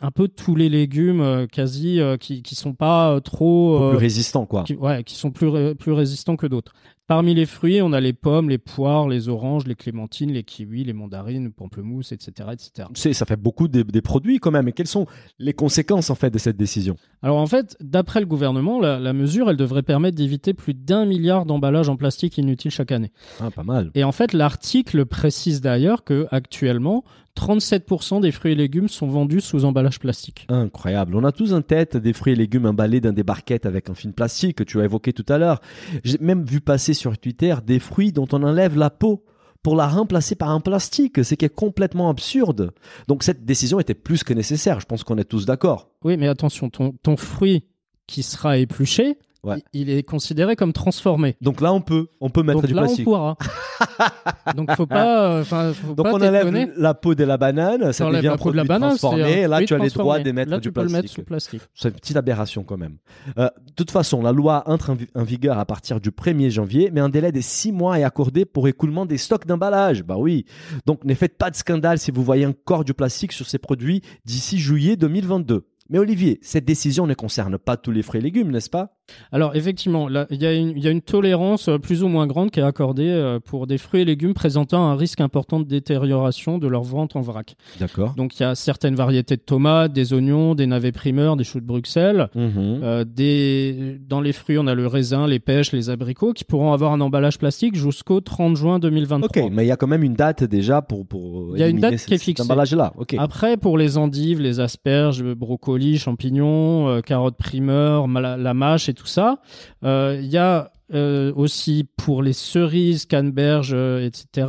un 0.01 0.11
peu 0.11 0.27
tous 0.27 0.55
les 0.55 0.69
légumes 0.69 1.21
euh, 1.21 1.45
quasi 1.47 1.99
euh, 1.99 2.17
qui 2.17 2.41
qui 2.41 2.55
sont 2.55 2.73
pas 2.73 3.11
euh, 3.13 3.19
trop 3.19 3.89
Plus 3.89 3.97
résistant, 3.97 4.45
quoi. 4.45 4.63
qui, 4.63 4.75
ouais, 4.75 5.03
qui 5.03 5.15
sont 5.15 5.31
plus, 5.31 5.47
ré- 5.47 5.75
plus 5.75 5.91
résistants 5.91 6.35
que 6.37 6.47
d'autres. 6.47 6.73
Parmi 7.07 7.33
les 7.33 7.47
fruits, 7.47 7.81
on 7.81 7.91
a 7.91 7.99
les 7.99 8.13
pommes, 8.13 8.51
les 8.51 8.59
poires, 8.59 9.07
les 9.07 9.29
oranges, 9.29 9.65
les 9.65 9.73
clémentines, 9.73 10.31
les 10.31 10.43
kiwis, 10.43 10.83
les 10.83 10.93
mandarines, 10.93 11.45
le 11.45 11.49
pamplemousse, 11.49 12.11
etc., 12.11 12.49
etc. 12.53 12.87
C'est- 12.93 13.13
Ça 13.13 13.25
fait 13.25 13.35
beaucoup 13.35 13.67
des, 13.67 13.83
des 13.83 14.01
produits 14.03 14.37
quand 14.37 14.51
même. 14.51 14.67
Et 14.67 14.73
quelles 14.73 14.85
sont 14.87 15.07
les 15.39 15.53
conséquences, 15.53 16.11
en 16.11 16.15
fait, 16.15 16.29
de 16.29 16.37
cette 16.37 16.55
décision? 16.55 16.97
Alors 17.23 17.37
en 17.37 17.47
fait, 17.47 17.75
d'après 17.81 18.19
le 18.19 18.27
gouvernement, 18.27 18.79
la, 18.79 18.99
la 18.99 19.13
mesure, 19.13 19.49
elle 19.49 19.57
devrait 19.57 19.81
permettre 19.81 20.15
d'éviter 20.17 20.53
plus 20.53 20.75
d'un 20.75 21.05
milliard 21.05 21.45
d'emballages 21.47 21.89
en 21.89 21.97
plastique 21.97 22.37
inutiles 22.37 22.69
chaque 22.71 22.91
année. 22.91 23.11
Ah, 23.41 23.49
Pas 23.49 23.63
mal. 23.63 23.89
Et 23.95 24.03
en 24.03 24.11
fait, 24.11 24.31
l'article 24.33 25.05
précise 25.07 25.61
d'ailleurs 25.61 26.03
que 26.03 26.27
actuellement, 26.29 27.03
37% 27.39 28.19
des 28.19 28.33
fruits 28.33 28.51
et 28.51 28.55
légumes 28.55 28.89
sont 28.89 29.07
vendus 29.07 29.39
sous 29.39 29.63
emballage 29.63 29.99
plastique. 29.99 30.45
Incroyable. 30.49 31.15
On 31.15 31.23
a 31.23 31.31
tous 31.31 31.53
en 31.53 31.61
tête 31.61 31.95
des 31.95 32.11
fruits 32.11 32.33
et 32.33 32.35
légumes 32.35 32.65
emballés 32.65 32.99
dans 32.99 33.13
des 33.13 33.23
barquettes 33.23 33.65
avec 33.65 33.89
un 33.89 33.93
film 33.93 34.11
plastique 34.11 34.57
que 34.57 34.63
tu 34.63 34.81
as 34.81 34.83
évoqué 34.83 35.13
tout 35.13 35.25
à 35.29 35.37
l'heure. 35.37 35.61
J'ai 36.03 36.17
même 36.19 36.43
vu 36.43 36.59
passer 36.59 36.93
sur 36.93 37.17
Twitter 37.17 37.55
des 37.65 37.79
fruits 37.79 38.11
dont 38.11 38.27
on 38.33 38.43
enlève 38.43 38.77
la 38.77 38.89
peau 38.89 39.23
pour 39.63 39.77
la 39.77 39.87
remplacer 39.87 40.35
par 40.35 40.49
un 40.49 40.59
plastique, 40.59 41.23
ce 41.23 41.35
qui 41.35 41.45
est 41.45 41.53
complètement 41.53 42.09
absurde. 42.09 42.71
Donc 43.07 43.23
cette 43.23 43.45
décision 43.45 43.79
était 43.79 43.93
plus 43.93 44.23
que 44.23 44.33
nécessaire, 44.33 44.81
je 44.81 44.85
pense 44.85 45.05
qu'on 45.05 45.17
est 45.17 45.23
tous 45.23 45.45
d'accord. 45.45 45.89
Oui, 46.03 46.17
mais 46.17 46.27
attention, 46.27 46.69
ton, 46.69 46.93
ton 47.03 47.15
fruit 47.15 47.63
qui 48.05 48.23
sera 48.23 48.57
épluché, 48.57 49.17
Ouais. 49.41 49.63
il 49.73 49.81
il 49.83 49.89
est 49.91 50.03
considéré 50.03 50.55
comme 50.57 50.73
transformé. 50.73 51.37
Donc 51.41 51.61
là 51.61 51.71
on 51.71 51.79
peut, 51.81 52.07
on 52.19 52.29
peut 52.29 52.43
mettre 52.43 52.59
Donc 52.61 52.67
du 52.67 52.73
là, 52.73 52.81
plastique. 52.81 53.07
on 53.07 53.11
pourra. 53.11 53.37
Donc 54.55 54.71
faut 54.75 54.85
pas, 54.85 55.31
euh, 55.39 55.43
faut 55.43 55.93
Donc 55.93 56.05
pas 56.05 56.11
on 56.13 56.15
enlève 56.15 56.71
la 56.75 56.93
peau 56.93 57.15
de 57.15 57.23
la 57.23 57.37
banane, 57.37 57.93
ça 57.93 58.05
devient 58.09 58.21
la 58.27 58.33
un 58.33 58.37
peau 58.37 58.51
de 58.51 58.57
la 58.57 58.63
produit 58.63 58.67
banane, 58.67 58.89
transformé, 58.89 59.47
là 59.47 59.63
tu 59.63 59.73
as 59.73 59.77
les 59.77 59.89
droits 59.89 60.15
transformé. 60.15 60.23
de 60.23 60.31
mettre 60.31 60.51
Là, 60.51 60.57
du 60.57 60.63
tu 60.63 60.71
peux 60.71 60.81
le 60.81 60.87
plastique. 60.87 61.03
mettre 61.03 61.13
sous 61.13 61.23
plastique. 61.23 61.61
C'est 61.73 61.89
une 61.89 61.95
petite 61.95 62.17
aberration 62.17 62.63
quand 62.63 62.77
même. 62.77 62.97
Euh, 63.37 63.49
de 63.67 63.73
toute 63.75 63.91
façon, 63.91 64.21
la 64.21 64.31
loi 64.31 64.63
entre 64.65 64.89
en, 64.89 64.95
vi- 64.95 65.07
en 65.15 65.23
vigueur 65.23 65.57
à 65.57 65.65
partir 65.65 65.99
du 66.01 66.09
1er 66.11 66.49
janvier, 66.49 66.89
mais 66.91 66.99
un 67.01 67.09
délai 67.09 67.31
de 67.31 67.41
6 67.41 67.71
mois 67.71 67.99
est 67.99 68.03
accordé 68.03 68.45
pour 68.45 68.67
écoulement 68.67 69.05
des 69.05 69.17
stocks 69.17 69.45
d'emballage. 69.45 70.03
Bah 70.03 70.15
oui. 70.17 70.45
Donc 70.85 71.03
ne 71.05 71.13
faites 71.13 71.37
pas 71.37 71.49
de 71.49 71.55
scandale 71.55 71.97
si 71.99 72.11
vous 72.11 72.23
voyez 72.23 72.45
encore 72.45 72.83
du 72.83 72.93
plastique 72.93 73.31
sur 73.31 73.47
ces 73.47 73.57
produits 73.57 74.01
d'ici 74.25 74.57
juillet 74.57 74.95
2022. 74.97 75.65
Mais 75.91 75.97
Olivier, 75.99 76.39
cette 76.43 76.65
décision 76.65 77.07
ne 77.07 77.13
concerne 77.15 77.57
pas 77.57 77.77
tous 77.77 77.91
les 77.91 78.03
fruits 78.03 78.19
et 78.19 78.23
légumes, 78.23 78.51
n'est-ce 78.51 78.69
pas? 78.69 78.95
Alors 79.31 79.55
effectivement, 79.55 80.07
il 80.29 80.41
y, 80.41 80.45
a 80.45 80.53
une- 80.53 80.73
il 80.75 80.83
y 80.83 80.87
a 80.87 80.91
une 80.91 81.01
tolérance 81.01 81.67
euh, 81.69 81.77
plus 81.77 82.03
ou 82.03 82.07
moins 82.07 82.27
grande 82.27 82.51
qui 82.51 82.59
est 82.59 82.63
accordée 82.63 83.09
euh, 83.09 83.39
pour 83.39 83.67
des 83.67 83.77
fruits 83.77 84.01
et 84.01 84.05
légumes 84.05 84.33
présentant 84.33 84.85
un 84.89 84.95
risque 84.95 85.21
important 85.21 85.59
de 85.59 85.65
détérioration 85.65 86.57
de 86.57 86.67
leur 86.67 86.83
vente 86.83 87.15
en 87.15 87.21
vrac. 87.21 87.55
D'accord. 87.79 88.13
Donc 88.15 88.39
il 88.39 88.43
y 88.43 88.45
a 88.45 88.55
certaines 88.55 88.95
variétés 88.95 89.35
de 89.35 89.41
tomates, 89.41 89.93
des 89.93 90.13
oignons, 90.13 90.55
des 90.55 90.67
navets 90.67 90.91
primeurs, 90.91 91.35
des 91.35 91.43
choux 91.43 91.59
de 91.59 91.65
Bruxelles. 91.65 92.29
Mhm. 92.35 92.79
Euh, 92.83 93.03
des... 93.05 93.99
Dans 94.07 94.21
les 94.21 94.33
fruits, 94.33 94.57
on 94.57 94.67
a 94.67 94.75
le 94.75 94.87
raisin, 94.87 95.27
les 95.27 95.39
pêches, 95.39 95.71
les 95.71 95.89
abricots 95.89 96.33
qui 96.33 96.43
pourront 96.43 96.73
avoir 96.73 96.93
un 96.93 97.01
emballage 97.01 97.37
plastique 97.37 97.75
jusqu'au 97.75 98.21
30 98.21 98.55
juin 98.55 98.79
2023. 98.79 99.27
Ok, 99.43 99.51
mais 99.51 99.65
il 99.65 99.67
y 99.67 99.71
a 99.71 99.75
quand 99.77 99.87
même 99.87 100.03
une 100.03 100.13
date 100.15 100.43
déjà 100.43 100.81
pour 100.81 101.05
pour 101.05 101.55
Il 101.55 101.59
y 101.59 101.63
a 101.63 101.67
une 101.67 101.79
date 101.79 101.95
qui 101.97 102.13
est 102.13 102.17
fixée. 102.17 102.43
emballage-là. 102.43 102.93
Ok. 102.97 103.15
Après, 103.17 103.57
pour 103.57 103.77
les 103.77 103.97
endives, 103.97 104.39
les 104.41 104.59
asperges, 104.59 105.21
le 105.23 105.35
brocoli, 105.35 105.97
champignons, 105.97 106.87
euh, 106.89 107.01
carottes 107.01 107.37
primeurs, 107.37 108.07
ma- 108.07 108.37
la, 108.37 108.53
mâche 108.53 108.89
et 108.89 108.93
tout 108.99 109.07
ça, 109.07 109.39
euh, 109.83 110.19
il 110.21 110.27
y 110.29 110.37
a 110.37 110.71
euh, 110.93 111.31
aussi 111.35 111.87
pour 111.97 112.23
les 112.23 112.33
cerises, 112.33 113.05
canneberges, 113.05 113.73
euh, 113.73 114.05
etc., 114.05 114.47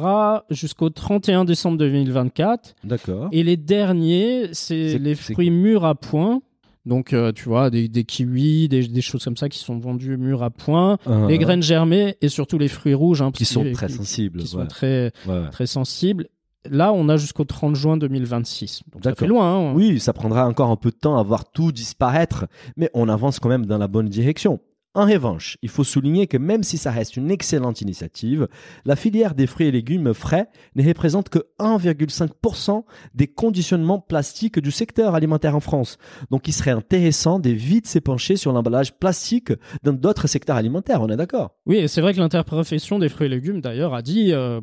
jusqu'au 0.50 0.88
31 0.90 1.44
décembre 1.44 1.76
2024. 1.78 2.74
D'accord. 2.82 3.28
Et 3.32 3.42
les 3.42 3.56
derniers, 3.56 4.48
c'est 4.52 4.98
les 4.98 5.14
fruits 5.14 5.50
mûrs 5.50 5.84
à 5.84 5.94
point. 5.94 6.40
Donc, 6.86 7.12
euh, 7.12 7.30
tu 7.32 7.44
vois, 7.44 7.68
des, 7.68 7.88
des 7.88 8.04
kiwis, 8.04 8.68
des, 8.68 8.88
des 8.88 9.00
choses 9.02 9.22
comme 9.22 9.36
ça 9.36 9.50
qui 9.50 9.58
sont 9.58 9.78
vendus 9.78 10.16
mûrs 10.16 10.42
à 10.42 10.48
point. 10.48 10.96
Uh-huh. 11.06 11.28
Les 11.28 11.36
graines 11.36 11.62
germées 11.62 12.16
et 12.22 12.28
surtout 12.30 12.56
les 12.56 12.68
fruits 12.68 12.94
rouges. 12.94 13.20
hein, 13.20 13.32
qui 13.32 13.44
sont 13.44 13.70
très 13.72 13.90
sensibles. 13.90 14.40
qui 14.40 14.46
sont 14.46 14.60
ouais. 14.60 14.66
très, 14.66 15.12
ouais. 15.26 15.50
très 15.52 15.66
sensibles. 15.66 16.28
Là, 16.68 16.92
on 16.92 17.08
a 17.08 17.16
jusqu'au 17.16 17.44
30 17.44 17.74
juin 17.74 17.96
2026. 17.96 18.82
Donc, 18.92 19.04
ça 19.04 19.14
fait 19.14 19.26
loin. 19.26 19.70
hein. 19.70 19.72
Oui, 19.74 19.98
ça 19.98 20.12
prendra 20.12 20.46
encore 20.46 20.70
un 20.70 20.76
peu 20.76 20.90
de 20.90 20.96
temps 20.96 21.18
à 21.18 21.22
voir 21.22 21.50
tout 21.50 21.72
disparaître, 21.72 22.46
mais 22.76 22.90
on 22.92 23.08
avance 23.08 23.38
quand 23.38 23.48
même 23.48 23.66
dans 23.66 23.78
la 23.78 23.88
bonne 23.88 24.08
direction. 24.08 24.60
En 24.92 25.06
revanche, 25.06 25.56
il 25.62 25.68
faut 25.68 25.84
souligner 25.84 26.26
que 26.26 26.36
même 26.36 26.64
si 26.64 26.76
ça 26.76 26.90
reste 26.90 27.16
une 27.16 27.30
excellente 27.30 27.80
initiative, 27.80 28.48
la 28.84 28.96
filière 28.96 29.36
des 29.36 29.46
fruits 29.46 29.68
et 29.68 29.70
légumes 29.70 30.12
frais 30.12 30.48
ne 30.74 30.84
représente 30.84 31.28
que 31.28 31.38
1,5% 31.60 32.82
des 33.14 33.28
conditionnements 33.28 34.00
plastiques 34.00 34.58
du 34.58 34.72
secteur 34.72 35.14
alimentaire 35.14 35.54
en 35.54 35.60
France. 35.60 35.96
Donc 36.32 36.48
il 36.48 36.52
serait 36.52 36.72
intéressant 36.72 37.38
de 37.38 37.50
vite 37.50 37.86
s'épancher 37.86 38.34
sur 38.34 38.52
l'emballage 38.52 38.98
plastique 38.98 39.52
dans 39.84 39.92
d'autres 39.92 40.26
secteurs 40.26 40.56
alimentaires, 40.56 41.02
on 41.02 41.08
est 41.08 41.16
d'accord? 41.16 41.50
Oui, 41.66 41.76
et 41.76 41.86
c'est 41.86 42.00
vrai 42.00 42.12
que 42.12 42.18
l'interprofession 42.18 42.98
des 42.98 43.08
fruits 43.08 43.26
et 43.26 43.30
légumes, 43.30 43.60
d'ailleurs, 43.60 43.94
a 43.94 44.02
dit 44.02 44.32
euh, 44.32 44.60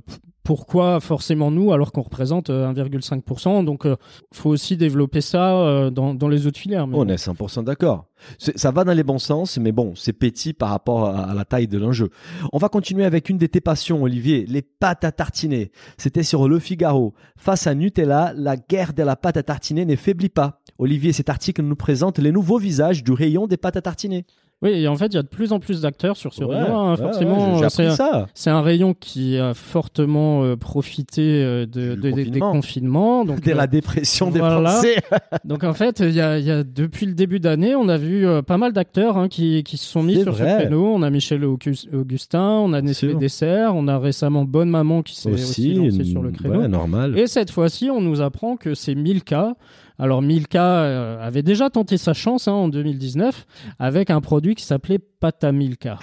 pourquoi 0.48 1.01
forcément 1.01 1.51
nous 1.51 1.74
alors 1.74 1.92
qu'on 1.92 2.04
représente 2.04 2.50
euh, 2.50 2.72
1,5% 2.72 3.66
Donc, 3.66 3.82
il 3.84 3.98
faut 4.32 4.50
aussi 4.50 4.77
développer 4.77 5.20
ça 5.20 5.58
euh, 5.58 5.89
dans, 5.89 6.13
dans 6.13 6.30
les 6.30 6.48
autres 6.48 6.58
filières. 6.58 6.88
On 6.89 7.06
est 7.10 7.16
100% 7.16 7.66
d'accord. 7.66 8.06
Ça 8.38 8.72
va 8.72 8.86
dans 8.86 8.94
les 8.94 9.04
bons 9.04 9.20
sens, 9.20 9.58
mais 9.58 9.74
bon, 9.74 9.92
c'est 9.96 10.13
petit 10.13 10.54
par 10.54 10.70
rapport 10.70 11.10
à, 11.10 11.32
à 11.32 11.34
la 11.34 11.44
taille 11.44 11.68
de 11.68 11.77
l'enjeu. 11.77 12.12
On 12.54 12.60
va 12.60 12.70
continuer 12.70 13.04
avec 13.04 13.27
une 13.27 13.38
de 13.38 13.46
tes 13.46 13.60
passions, 13.60 14.01
Olivier, 14.01 14.46
les 14.48 14.62
pâtes 14.62 15.04
à 15.04 15.12
tartiner. 15.12 15.70
C'était 15.98 16.24
sur 16.24 16.48
Le 16.48 16.60
Figaro. 16.60 17.13
Face 17.36 17.68
à 17.68 17.75
Nutella, 17.75 18.32
la 18.34 18.56
guerre 18.56 18.94
de 18.94 19.04
la 19.04 19.18
pâte 19.18 19.36
à 19.36 19.44
tartiner 19.44 19.84
ne 19.84 19.98
faiblit 19.98 20.30
pas. 20.30 20.62
Olivier, 20.80 21.12
cet 21.12 21.30
article 21.30 21.62
nous 21.62 21.75
présente 21.75 22.20
les 22.20 22.32
nouveaux 22.32 22.58
visages 22.58 23.04
du 23.04 23.12
rayon 23.12 23.48
des 23.48 23.58
pâtes 23.58 23.75
à 23.75 23.82
tartiner. 23.82 24.25
Oui, 24.63 24.71
et 24.71 24.87
en 24.87 24.95
fait, 24.95 25.05
il 25.07 25.13
y 25.13 25.17
a 25.19 25.21
de 25.21 25.27
plus 25.27 25.53
en 25.53 25.59
plus 25.59 25.81
d'acteurs 25.81 26.17
sur 26.17 26.33
ce 26.33 26.43
Ouais, 26.43 26.55
rayon. 26.55 26.75
hein, 26.79 26.91
ouais, 26.91 26.97
forcément, 26.97 27.59
ouais, 27.59 27.69
c'est 27.69 27.85
appris 27.85 27.95
ça. 27.95 28.25
c'est 28.33 28.49
un 28.49 28.61
rayon 28.63 28.95
qui 28.99 29.37
a 29.37 29.53
fortement 29.53 30.43
euh, 30.43 30.55
profité 30.55 31.43
euh, 31.43 31.67
de, 31.67 31.93
de- 31.93 32.09
des- 32.09 32.25
des 32.25 32.39
confinement. 32.39 32.51
confinements. 32.51 33.25
Donc, 33.25 33.41
Dès 33.41 33.51
euh, 33.51 33.55
la 33.55 33.67
dépression 33.67 34.31
des 34.31 34.39
voilà. 34.39 34.71
Français. 34.71 34.95
Donc 35.45 35.63
en 35.63 35.73
fait, 35.73 35.99
il 35.99 36.09
y 36.09 36.21
a, 36.21 36.39
il 36.39 36.45
y 36.45 36.49
a- 36.49 36.63
depuis 36.63 37.05
le 37.05 37.13
début 37.13 37.39
d'année, 37.39 37.75
on 37.75 37.87
a 37.87 37.97
vu 37.97 38.25
euh, 38.25 38.41
pas 38.41 38.57
mal 38.57 38.73
d'acteurs 38.73 39.15
hein, 39.17 39.27
qui, 39.27 39.61
qui 39.63 39.77
se 39.77 39.85
sont 39.85 40.01
mis 40.01 40.15
C'est 40.15 40.23
sur 40.23 40.31
vrai. 40.33 40.51
ce 40.53 40.61
créneau. 40.63 40.87
On 40.91 41.03
a 41.03 41.11
Michel 41.11 41.43
Augus- 41.45 41.87
Augustin, 41.93 42.41
on 42.63 42.73
a 42.73 42.81
Nestlé. 42.81 43.13
Dessert, 43.13 43.75
on 43.75 43.87
a 43.87 43.99
récemment 43.99 44.43
Bonne 44.43 44.69
Maman 44.71 45.03
qui 45.03 45.15
s'est 45.15 45.31
aussi, 45.31 45.75
lancé 45.75 46.03
sur 46.03 46.23
le 46.23 46.31
créneau. 46.31 46.67
normal. 46.67 47.15
Et 47.19 47.27
cette 47.27 47.51
fois-ci, 47.51 47.91
on 47.91 48.01
nous 48.01 48.21
apprend 48.21 48.57
que 48.57 48.73
c'est 48.73 48.95
Milka. 48.95 49.53
Alors 50.00 50.22
Milka 50.22 50.84
euh, 50.84 51.25
avait 51.25 51.44
déjà 51.44 51.70
tenté 51.70 51.98
sa 51.98 52.13
chance 52.13 52.48
hein, 52.48 52.54
en 52.54 52.68
2019 52.68 53.46
avec 53.80 54.10
un 54.10 54.22
produit 54.22 54.56
qui 54.56 54.63
s'appelait 54.63 55.00
Pata 55.00 55.51
Milka. 55.51 56.00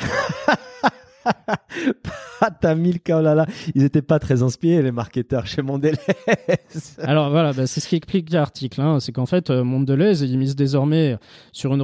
Pâte 2.44 2.64
à 2.66 2.74
Milka, 2.74 3.18
oh 3.18 3.22
là 3.22 3.34
là. 3.34 3.46
Ils 3.74 3.84
étaient 3.84 4.02
pas 4.02 4.18
très 4.18 4.42
inspirés, 4.42 4.82
les 4.82 4.92
marketeurs 4.92 5.46
chez 5.46 5.62
Mondelez. 5.62 5.94
Alors 6.98 7.30
voilà, 7.30 7.54
bah, 7.54 7.66
c'est 7.66 7.80
ce 7.80 7.88
qui 7.88 7.96
explique 7.96 8.30
l'article. 8.30 8.82
Hein. 8.82 9.00
C'est 9.00 9.12
qu'en 9.12 9.24
fait, 9.24 9.48
euh, 9.48 9.64
Mondelez, 9.64 10.22
il 10.22 10.38
mise 10.38 10.54
désormais 10.54 11.16
sur 11.52 11.72
une, 11.72 11.80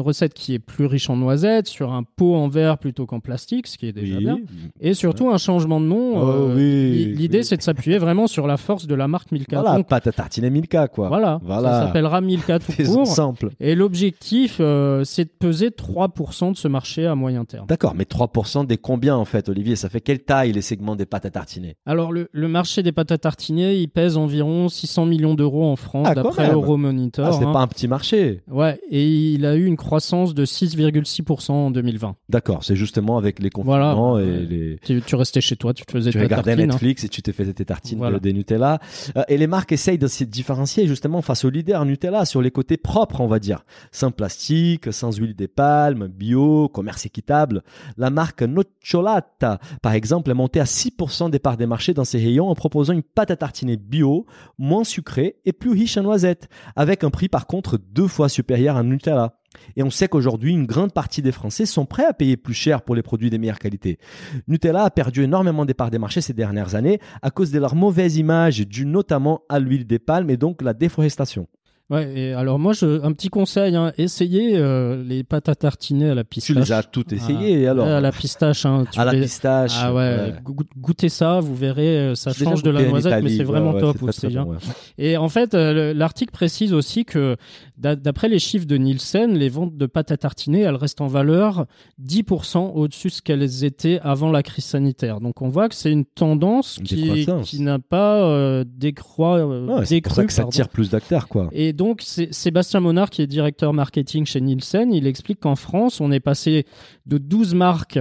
recette 0.00 0.34
qui 0.34 0.52
est 0.52 0.58
plus 0.58 0.84
riche 0.84 1.08
en 1.08 1.16
noisettes, 1.16 1.68
sur 1.68 1.92
un 1.94 2.02
pot 2.02 2.34
en 2.34 2.48
verre 2.48 2.76
plutôt 2.76 3.06
qu'en 3.06 3.20
plastique, 3.20 3.66
ce 3.66 3.78
qui 3.78 3.86
est 3.86 3.92
déjà 3.92 4.18
bien. 4.18 4.40
Et 4.78 4.92
surtout 4.92 5.30
un 5.30 5.38
changement 5.38 5.80
de 5.80 5.86
nom. 5.86 6.12
Oh 6.16 6.28
euh, 6.28 6.54
oui, 6.54 7.14
L'idée, 7.16 7.38
oui. 7.38 7.44
c'est 7.44 7.56
de 7.56 7.62
s'appuyer 7.62 7.96
vraiment 7.96 8.26
sur 8.26 8.46
la 8.46 8.58
force 8.58 8.86
de 8.86 8.94
la 8.94 9.08
marque 9.08 9.32
Milka. 9.32 9.62
Voilà, 9.62 9.78
Donc, 9.78 9.88
pâte 9.88 10.06
à 10.06 10.12
tartiner 10.12 10.50
Milka, 10.50 10.86
quoi. 10.88 11.08
voilà, 11.08 11.40
Voilà. 11.42 11.70
ça 11.70 11.86
s'appellera 11.86 12.20
Milka 12.20 12.58
tout 12.58 12.72
court. 12.84 13.06
simple. 13.06 13.48
Et 13.58 13.74
l'objectif, 13.74 14.58
euh, 14.60 15.02
c'est 15.04 15.24
de 15.24 15.32
peser 15.38 15.70
3% 15.70 16.52
de 16.52 16.56
ce 16.58 16.68
marché 16.68 17.06
à 17.06 17.14
moyen 17.14 17.46
terme. 17.46 17.66
D'accord, 17.66 17.94
mais 17.94 18.04
3% 18.04 18.66
des 18.66 18.76
combien 18.76 19.16
en 19.16 19.24
fait, 19.24 19.48
Olivier? 19.48 19.76
Ça 19.76 19.88
fait 19.88 19.93
quelle 20.00 20.20
taille 20.24 20.52
les 20.52 20.62
segments 20.62 20.96
des 20.96 21.06
pâtes 21.06 21.26
à 21.26 21.30
tartiner? 21.30 21.76
Alors, 21.86 22.12
le, 22.12 22.28
le 22.32 22.48
marché 22.48 22.82
des 22.82 22.92
pâtes 22.92 23.12
à 23.12 23.18
tartiner, 23.18 23.76
il 23.76 23.88
pèse 23.88 24.16
environ 24.16 24.68
600 24.68 25.06
millions 25.06 25.34
d'euros 25.34 25.64
en 25.70 25.76
France, 25.76 26.06
Ah, 26.10 26.14
d'après. 26.14 26.50
Euromonitor. 26.52 27.26
Ah, 27.26 27.32
c'est 27.32 27.44
hein. 27.44 27.52
pas 27.52 27.60
un 27.60 27.66
petit 27.66 27.88
marché. 27.88 28.42
Ouais, 28.48 28.80
et 28.90 29.04
il 29.32 29.44
a 29.46 29.56
eu 29.56 29.64
une 29.66 29.76
croissance 29.76 30.34
de 30.34 30.44
6,6% 30.44 31.50
en 31.52 31.70
2020. 31.70 32.16
D'accord, 32.28 32.64
c'est 32.64 32.76
justement 32.76 33.18
avec 33.18 33.38
les 33.40 33.50
confinements 33.50 34.12
Voilà. 34.12 34.26
et 34.26 34.46
les. 34.46 34.78
Tu, 34.84 35.00
tu 35.02 35.14
restais 35.16 35.40
chez 35.40 35.56
toi, 35.56 35.74
tu 35.74 35.84
te 35.84 35.92
faisais 35.92 36.10
Tu 36.10 36.18
ta 36.18 36.24
regardais 36.24 36.52
tartine, 36.52 36.70
hein. 36.70 36.74
Netflix 36.74 37.04
et 37.04 37.08
tu 37.08 37.22
t'es 37.22 37.32
fait 37.32 37.52
tes 37.52 37.64
tartines 37.64 37.98
Voilà. 37.98 38.18
de, 38.18 38.22
des 38.22 38.32
Nutella. 38.32 38.78
Euh, 39.16 39.22
et 39.28 39.36
les 39.36 39.46
marques 39.46 39.72
essayent 39.72 39.98
de 39.98 40.06
se 40.06 40.24
différencier 40.24 40.86
justement 40.86 41.22
face 41.22 41.44
aux 41.44 41.50
leaders 41.50 41.84
Nutella 41.84 42.24
sur 42.24 42.42
les 42.42 42.50
côtés 42.50 42.76
propres, 42.76 43.20
on 43.20 43.26
va 43.26 43.38
dire. 43.38 43.64
Sans 43.92 44.10
plastique, 44.10 44.92
sans 44.92 45.16
huile 45.16 45.34
des 45.34 45.48
palmes, 45.48 46.08
bio, 46.08 46.68
commerce 46.68 47.06
équitable. 47.06 47.62
La 47.96 48.10
marque 48.10 48.42
Nocciolata, 48.42 49.58
par 49.84 49.92
exemple, 49.92 50.30
est 50.30 50.34
montée 50.34 50.60
à 50.60 50.64
6% 50.64 51.28
des 51.28 51.38
parts 51.38 51.58
des 51.58 51.66
marchés 51.66 51.92
dans 51.92 52.06
ses 52.06 52.16
rayons 52.16 52.48
en 52.48 52.54
proposant 52.54 52.94
une 52.94 53.02
pâte 53.02 53.30
à 53.30 53.36
tartiner 53.36 53.76
bio, 53.76 54.24
moins 54.56 54.82
sucrée 54.82 55.36
et 55.44 55.52
plus 55.52 55.72
riche 55.72 55.98
en 55.98 56.02
noisettes, 56.04 56.48
avec 56.74 57.04
un 57.04 57.10
prix 57.10 57.28
par 57.28 57.46
contre 57.46 57.78
deux 57.92 58.08
fois 58.08 58.30
supérieur 58.30 58.78
à 58.78 58.82
Nutella. 58.82 59.34
Et 59.76 59.82
on 59.82 59.90
sait 59.90 60.08
qu'aujourd'hui, 60.08 60.52
une 60.52 60.64
grande 60.64 60.94
partie 60.94 61.20
des 61.20 61.32
Français 61.32 61.66
sont 61.66 61.84
prêts 61.84 62.06
à 62.06 62.14
payer 62.14 62.38
plus 62.38 62.54
cher 62.54 62.80
pour 62.80 62.94
les 62.94 63.02
produits 63.02 63.28
de 63.28 63.36
meilleure 63.36 63.58
qualité. 63.58 63.98
Nutella 64.48 64.84
a 64.84 64.90
perdu 64.90 65.22
énormément 65.22 65.66
des 65.66 65.74
parts 65.74 65.90
des 65.90 65.98
marchés 65.98 66.22
ces 66.22 66.32
dernières 66.32 66.74
années 66.74 66.98
à 67.20 67.30
cause 67.30 67.50
de 67.50 67.58
leur 67.58 67.74
mauvaise 67.74 68.16
image 68.16 68.66
due 68.66 68.86
notamment 68.86 69.42
à 69.50 69.60
l'huile 69.60 69.86
des 69.86 69.98
palmes 69.98 70.30
et 70.30 70.38
donc 70.38 70.62
la 70.62 70.72
déforestation. 70.72 71.46
Ouais, 71.90 72.10
et 72.18 72.32
alors 72.32 72.58
moi, 72.58 72.72
je, 72.72 73.04
un 73.04 73.12
petit 73.12 73.28
conseil, 73.28 73.76
hein, 73.76 73.92
essayez 73.98 74.56
euh, 74.56 75.04
les 75.04 75.22
pâtes 75.22 75.50
à 75.50 75.54
tartiner 75.54 76.08
à 76.08 76.14
la 76.14 76.22
Tu 76.24 76.28
pistache. 76.40 76.56
les 76.56 76.72
as 76.72 76.82
toutes 76.82 77.12
essayées 77.12 77.66
Ah, 77.66 77.72
alors 77.72 77.86
À 77.86 78.00
la 78.00 78.10
pistache. 78.10 78.64
Hein, 78.64 78.84
tu 78.90 78.98
À 78.98 79.04
la 79.04 79.12
pistache. 79.12 79.74
Ah 79.78 79.92
ouais, 79.92 80.32
go- 80.42 80.54
goûtez 80.78 81.10
ça, 81.10 81.40
vous 81.40 81.54
verrez, 81.54 81.98
euh, 81.98 82.14
ça 82.14 82.32
change 82.32 82.62
de 82.62 82.70
la 82.70 82.88
noisette, 82.88 83.22
mais 83.22 83.28
c'est 83.36 83.44
vraiment 83.44 83.72
ouais, 83.74 83.80
top 83.80 83.96
c'est 84.00 84.06
très, 84.06 84.12
très 84.12 84.26
aussi. 84.28 84.38
hein. 84.38 84.44
bon. 84.46 84.56
Et 84.96 85.18
en 85.18 85.28
fait, 85.28 85.52
euh, 85.52 85.74
le- 85.74 85.92
l'article 85.92 86.32
précise 86.32 86.72
aussi 86.72 87.04
que 87.04 87.36
d'a- 87.76 87.96
d'après 87.96 88.30
les 88.30 88.38
chiffres 88.38 88.66
de 88.66 88.78
Nielsen, 88.78 89.34
les 89.34 89.50
ventes 89.50 89.76
de 89.76 89.84
pâtes 89.84 90.10
à 90.10 90.16
tartiner, 90.16 90.60
elles 90.60 90.76
restent 90.76 91.02
en 91.02 91.06
valeur 91.06 91.66
10% 92.02 92.72
au-dessus 92.74 93.08
de 93.08 93.12
ce 93.12 93.20
qu'elles 93.20 93.64
étaient 93.64 94.00
avant 94.02 94.30
la 94.30 94.42
crise 94.42 94.64
sanitaire. 94.64 95.20
Donc 95.20 95.42
on 95.42 95.48
voit 95.50 95.68
que 95.68 95.74
c'est 95.74 95.92
une 95.92 96.06
tendance 96.06 96.80
qui, 96.82 97.60
n'a 97.60 97.78
pas 97.78 98.22
euh, 98.24 98.64
décroît, 98.66 99.44
Ouais, 99.44 99.84
c'est 99.84 100.00
pour 100.00 100.12
ça 100.12 100.22
décru, 100.22 100.26
que 100.26 100.32
ça 100.32 100.42
pardon. 100.44 100.50
tire 100.50 100.68
plus 100.70 100.88
d'acteurs 100.90 101.28
quoi. 101.28 101.48
Et 101.52 101.73
donc, 101.74 102.02
Sébastien 102.02 102.80
Monard, 102.80 103.10
qui 103.10 103.22
est 103.22 103.26
directeur 103.26 103.72
marketing 103.72 104.24
chez 104.26 104.40
Nielsen, 104.40 104.92
il 104.92 105.06
explique 105.06 105.40
qu'en 105.40 105.56
France, 105.56 106.00
on 106.00 106.10
est 106.10 106.20
passé 106.20 106.66
de 107.06 107.18
12 107.18 107.54
marques 107.54 107.98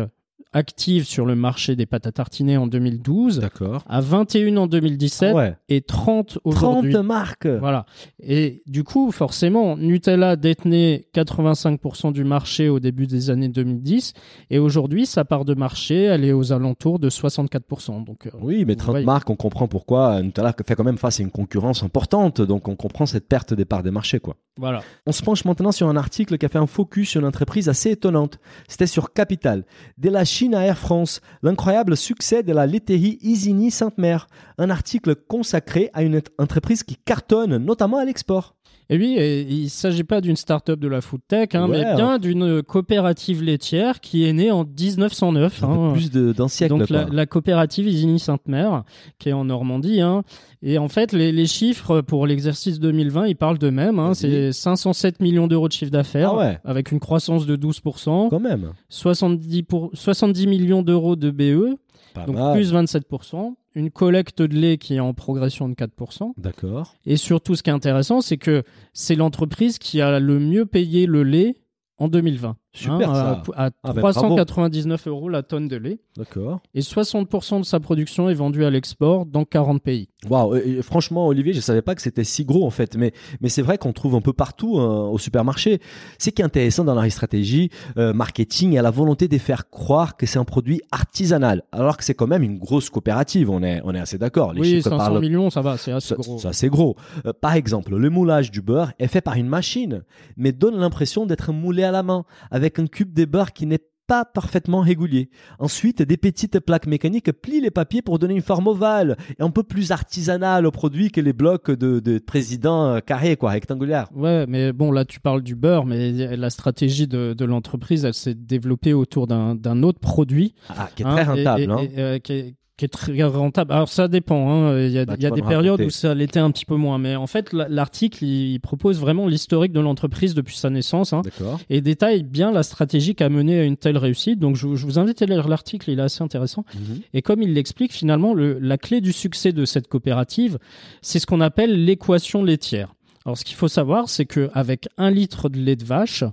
actives 0.53 1.05
sur 1.05 1.25
le 1.25 1.35
marché 1.35 1.75
des 1.75 1.85
pâtes 1.85 2.07
à 2.07 2.11
tartiner 2.11 2.57
en 2.57 2.67
2012 2.67 3.39
D'accord. 3.39 3.83
à 3.87 4.01
21 4.01 4.57
en 4.57 4.67
2017 4.67 5.33
Ouais. 5.35 5.55
et 5.69 5.81
30 5.81 6.27
30 6.27 6.39
aujourd'hui. 6.43 6.93
marques. 7.03 7.47
Voilà. 7.47 7.85
Et 8.21 8.61
du 8.67 8.83
coup, 8.83 9.11
forcément, 9.11 9.75
Nutella 9.77 10.35
détenait 10.35 11.07
85% 11.15 12.11
du 12.11 12.23
marché 12.23 12.69
au 12.69 12.79
début 12.79 13.07
des 13.07 13.29
années 13.29 13.47
2010 13.49 14.13
et 14.49 14.59
aujourd'hui, 14.59 15.05
sa 15.05 15.25
part 15.25 15.45
de 15.45 15.53
marché, 15.53 16.03
elle 16.03 16.23
est 16.25 16.33
aux 16.33 16.51
alentours 16.51 16.99
de 16.99 17.09
64%. 17.09 18.03
Donc, 18.05 18.27
euh, 18.27 18.31
Oui, 18.41 18.65
mais 18.65 18.73
vous 18.73 18.79
30 18.79 18.89
voyez. 18.91 19.05
marques, 19.05 19.29
on 19.29 19.35
comprend 19.35 19.67
pourquoi 19.67 20.21
Nutella 20.21 20.53
fait 20.65 20.75
quand 20.75 20.83
même 20.83 20.97
face 20.97 21.19
à 21.19 21.23
une 21.23 21.31
concurrence 21.31 21.83
importante, 21.83 22.41
donc 22.41 22.67
on 22.67 22.75
comprend 22.75 23.05
cette 23.05 23.27
perte 23.27 23.53
des 23.53 23.65
parts 23.65 23.83
des 23.83 23.91
marchés 23.91 24.19
quoi. 24.19 24.35
Voilà. 24.57 24.81
On 25.07 25.11
se 25.11 25.23
penche 25.23 25.45
maintenant 25.45 25.71
sur 25.71 25.87
un 25.89 25.95
article 25.97 26.37
qui 26.37 26.45
a 26.45 26.49
fait 26.49 26.59
un 26.59 26.67
focus 26.67 27.09
sur 27.09 27.21
une 27.21 27.27
entreprise 27.27 27.69
assez 27.69 27.89
étonnante. 27.91 28.37
C'était 28.67 28.85
sur 28.87 29.11
Capital. 29.13 29.65
De 29.97 30.09
la 30.09 30.25
Chine 30.25 30.42
à 30.51 30.65
Air 30.65 30.77
France, 30.77 31.21
l'incroyable 31.41 31.95
succès 31.95 32.43
de 32.43 32.51
la 32.51 32.65
laiterie 32.65 33.17
Isigny 33.21 33.71
Sainte-Mère. 33.71 34.27
Un 34.57 34.69
article 34.69 35.15
consacré 35.15 35.89
à 35.93 36.03
une 36.03 36.21
entreprise 36.37 36.83
qui 36.83 36.97
cartonne, 36.97 37.55
notamment 37.57 37.97
à 37.97 38.03
l'export. 38.03 38.55
Et 38.89 38.97
oui, 38.97 39.15
et 39.17 39.41
il 39.41 39.63
ne 39.63 39.69
s'agit 39.69 40.03
pas 40.03 40.21
d'une 40.21 40.35
start-up 40.35 40.79
de 40.79 40.87
la 40.87 41.01
food 41.01 41.21
tech, 41.27 41.49
hein, 41.53 41.69
Ouais, 41.69 41.83
mais 41.83 41.95
bien 41.95 42.17
d'une 42.19 42.61
coopérative 42.61 43.41
laitière 43.41 44.01
qui 44.01 44.25
est 44.25 44.33
née 44.33 44.51
en 44.51 44.65
1909. 44.65 45.63
Un 45.63 45.67
hein. 45.67 45.93
plus 45.93 46.11
d'un 46.11 46.47
siècle. 46.47 46.77
Donc 46.77 46.89
la, 46.89 47.25
coopérative 47.25 47.87
Isigny 47.87 48.19
Sainte-Mère, 48.19 48.83
qui 49.19 49.29
est 49.29 49.33
en 49.33 49.45
Normandie. 49.45 50.01
hein. 50.01 50.23
Et 50.61 50.77
en 50.77 50.87
fait, 50.87 51.11
les, 51.11 51.31
les 51.31 51.45
chiffres 51.45 52.01
pour 52.01 52.25
l'exercice 52.27 52.79
2020, 52.79 53.27
ils 53.27 53.35
parlent 53.35 53.57
d'eux-mêmes. 53.57 54.13
C'est 54.13 54.51
507 54.51 55.19
millions 55.21 55.47
d'euros 55.47 55.67
de 55.67 55.73
chiffre 55.73 55.91
d'affaires, 55.91 56.31
Ah 56.33 56.37
ouais. 56.37 56.59
avec 56.63 56.91
une 56.91 56.99
croissance 56.99 57.45
de 57.45 57.55
12%, 57.55 58.29
Quand 58.29 58.39
même. 58.39 58.71
70, 58.89 59.63
pour, 59.63 59.89
70 59.93 60.47
millions 60.47 60.81
d'euros 60.81 61.15
de 61.15 61.31
BE, 61.31 61.75
Pas 62.13 62.25
donc 62.25 62.35
mal. 62.35 62.53
plus 62.55 62.73
27%, 62.73 63.55
une 63.75 63.91
collecte 63.91 64.41
de 64.41 64.55
lait 64.55 64.77
qui 64.77 64.95
est 64.95 64.99
en 64.99 65.13
progression 65.13 65.67
de 65.69 65.73
4%. 65.73 66.33
D'accord. 66.37 66.95
Et 67.05 67.17
surtout, 67.17 67.55
ce 67.55 67.63
qui 67.63 67.69
est 67.69 67.73
intéressant, 67.73 68.21
c'est 68.21 68.37
que 68.37 68.63
c'est 68.93 69.15
l'entreprise 69.15 69.77
qui 69.77 70.01
a 70.01 70.19
le 70.19 70.39
mieux 70.39 70.65
payé 70.65 71.05
le 71.05 71.23
lait 71.23 71.55
en 71.97 72.07
2020. 72.07 72.57
Super, 72.73 73.09
hein, 73.11 73.41
ça. 73.45 73.53
à, 73.55 73.65
à 73.67 73.69
Ah, 73.83 73.93
ben, 73.93 74.01
399 74.01 75.07
euros 75.07 75.29
la 75.29 75.43
tonne 75.43 75.67
de 75.67 75.75
lait. 75.75 75.99
D'accord. 76.17 76.59
Et 76.73 76.79
60% 76.81 77.59
de 77.59 77.65
sa 77.65 77.79
production 77.79 78.29
est 78.29 78.33
vendue 78.33 78.65
à 78.65 78.69
l'export 78.71 79.25
dans 79.27 79.45
40 79.45 79.81
pays. 79.81 80.09
Waouh, 80.29 80.55
franchement, 80.81 81.27
Olivier, 81.27 81.53
je 81.53 81.59
savais 81.59 81.81
pas 81.81 81.93
que 81.95 82.01
c'était 82.01 82.23
si 82.23 82.45
gros 82.45 82.65
en 82.65 82.69
fait, 82.69 82.95
mais 82.97 83.11
mais 83.41 83.49
c'est 83.49 83.61
vrai 83.61 83.77
qu'on 83.77 83.93
trouve 83.93 84.15
un 84.15 84.21
peu 84.21 84.33
partout 84.33 84.79
hein, 84.79 85.07
au 85.09 85.17
supermarché. 85.17 85.79
C'est 86.17 86.31
qui 86.31 86.41
est 86.41 86.45
intéressant 86.45 86.83
dans 86.83 86.95
la 86.95 87.09
stratégie 87.09 87.69
euh, 87.97 88.13
marketing 88.13 88.73
et 88.73 88.79
à 88.79 88.81
la 88.81 88.89
volonté 88.91 89.27
de 89.27 89.37
faire 89.37 89.69
croire 89.69 90.15
que 90.17 90.25
c'est 90.25 90.39
un 90.39 90.45
produit 90.45 90.81
artisanal, 90.91 91.63
alors 91.71 91.97
que 91.97 92.03
c'est 92.03 92.13
quand 92.15 92.27
même 92.27 92.41
une 92.43 92.57
grosse 92.57 92.89
coopérative. 92.89 93.49
On 93.49 93.61
est 93.61 93.81
on 93.83 93.93
est 93.93 93.99
assez 93.99 94.17
d'accord. 94.17 94.53
Oui, 94.55 94.67
chiffres 94.77 94.89
500 94.89 94.97
parlent 94.97 95.19
millions, 95.19 95.49
ça 95.49 95.61
va, 95.61 95.77
c'est 95.77 95.91
assez 95.91 96.15
gros. 96.15 96.39
ça, 96.39 96.53
c'est 96.53 96.69
gros. 96.69 96.95
Euh, 97.25 97.33
par 97.39 97.53
exemple, 97.53 97.95
le 97.95 98.09
moulage 98.09 98.49
du 98.49 98.61
beurre 98.61 98.93
est 98.97 99.07
fait 99.07 99.21
par 99.21 99.35
une 99.35 99.47
machine, 99.47 100.03
mais 100.37 100.53
donne 100.53 100.77
l'impression 100.77 101.25
d'être 101.25 101.51
moulé 101.51 101.83
à 101.83 101.91
la 101.91 102.01
main, 102.01 102.23
avec 102.49 102.62
un 102.79 102.87
cube 102.87 103.13
de 103.13 103.25
beurre 103.25 103.53
qui 103.53 103.65
n'est 103.65 103.79
pas 104.05 104.25
parfaitement 104.25 104.81
régulier. 104.81 105.29
Ensuite, 105.59 106.01
des 106.01 106.17
petites 106.17 106.59
plaques 106.59 106.87
mécaniques 106.87 107.31
plient 107.31 107.61
les 107.61 107.71
papiers 107.71 108.01
pour 108.01 108.19
donner 108.19 108.33
une 108.35 108.41
forme 108.41 108.67
ovale 108.67 109.15
et 109.39 109.41
un 109.41 109.49
peu 109.49 109.63
plus 109.63 109.91
artisanale 109.91 110.65
au 110.65 110.71
produit 110.71 111.09
que 111.09 111.21
les 111.21 111.31
blocs 111.31 111.71
de, 111.71 112.01
de 112.01 112.19
président 112.19 112.85
euh, 112.95 112.99
carrés, 112.99 113.37
quoi, 113.37 113.51
rectangulaires. 113.51 114.09
Ouais, 114.13 114.45
mais 114.45 114.73
bon, 114.73 114.91
là, 114.91 115.05
tu 115.05 115.21
parles 115.21 115.41
du 115.41 115.55
beurre, 115.55 115.85
mais 115.85 116.35
la 116.35 116.49
stratégie 116.49 117.07
de, 117.07 117.33
de 117.33 117.45
l'entreprise, 117.45 118.03
elle 118.03 118.13
s'est 118.13 118.35
développée 118.35 118.91
autour 118.93 119.25
d'un 119.25 119.83
autre 119.83 119.99
produit. 120.01 120.53
Ah, 120.67 120.89
qui 120.93 121.03
est 121.03 121.05
hein, 121.05 121.13
très 121.15 121.23
et- 121.23 121.25
rentable, 121.47 121.61
et- 121.61 121.67
hein. 121.67 121.77
et, 121.95 121.99
euh, 121.99 122.19
qui, 122.19 122.33
est, 122.33 122.55
qui 122.75 122.85
est 122.85 122.87
très 122.89 123.21
rentable. 123.23 123.71
Alors 123.71 123.87
ça 123.87 124.07
dépend. 124.07 124.49
hein. 124.49 124.79
Il 124.79 124.91
y 124.91 124.97
a, 124.97 125.05
Bah, 125.05 125.13
il 125.17 125.21
y 125.23 125.27
a 125.27 125.29
tu 125.29 125.35
vas 125.35 125.41
des 125.41 125.47
périodes 125.47 125.71
raconter. 125.73 125.85
où 125.85 125.89
ça 125.91 126.15
l'était 126.15 126.39
un 126.39 126.49
petit 126.49 126.65
peu 126.65 126.75
moins. 126.75 126.97
Mais 126.97 127.15
en 127.15 127.27
fait, 127.27 127.53
la- 127.53 127.67
l'article, 127.69 128.23
il, 128.25 128.59
propose 128.59 128.99
vraiment 128.99 129.27
l'historique 129.27 129.71
de 129.73 129.79
l'entreprise 129.79 130.33
depuis 130.33 130.57
sa 130.57 130.69
naissance. 130.71 131.13
hein, 131.13 131.21
et 131.69 131.81
détaille 131.81 132.23
bien 132.23 132.51
la 132.51 132.63
stratégie 132.63 133.13
qui 133.13 133.23
a 133.23 133.29
mené 133.29 133.59
à 133.59 133.63
une 133.63 133.77
telle 133.77 133.97
réussite. 133.97 134.39
Donc 134.39 134.55
je, 134.55 134.73
je 134.75 134.85
vous 134.85 134.97
invite 134.97 135.21
à 135.21 135.25
lire 135.27 135.47
l'article, 135.47 135.91
il 135.91 135.99
est 135.99 136.01
assez 136.03 136.23
intéressant. 136.23 136.65
Mhm. 136.73 137.01
Et 137.13 137.21
comme 137.21 137.41
il 137.43 137.53
l'explique, 137.53 137.91
finalement, 137.93 138.33
le- 138.33 138.57
la 138.59 138.77
clé 138.79 139.01
du 139.01 139.13
succès 139.13 139.51
de 139.51 139.65
cette 139.65 139.87
coopérative, 139.87 140.57
c'est 141.03 141.19
ce 141.19 141.27
qu'on 141.27 141.41
appelle 141.41 141.85
l'équation 141.85 142.43
laitière. 142.43 142.93
Alors, 143.25 143.37
ce 143.37 143.45
qu'il 143.45 143.55
faut 143.55 143.67
savoir, 143.69 144.09
c'est 144.09 144.25
qu'avec 144.25 144.87
un 144.97 145.09
litre 145.11 145.47
de 145.47 145.57
lait 145.57 145.75
de 145.77 145.85
vache, 145.85 146.23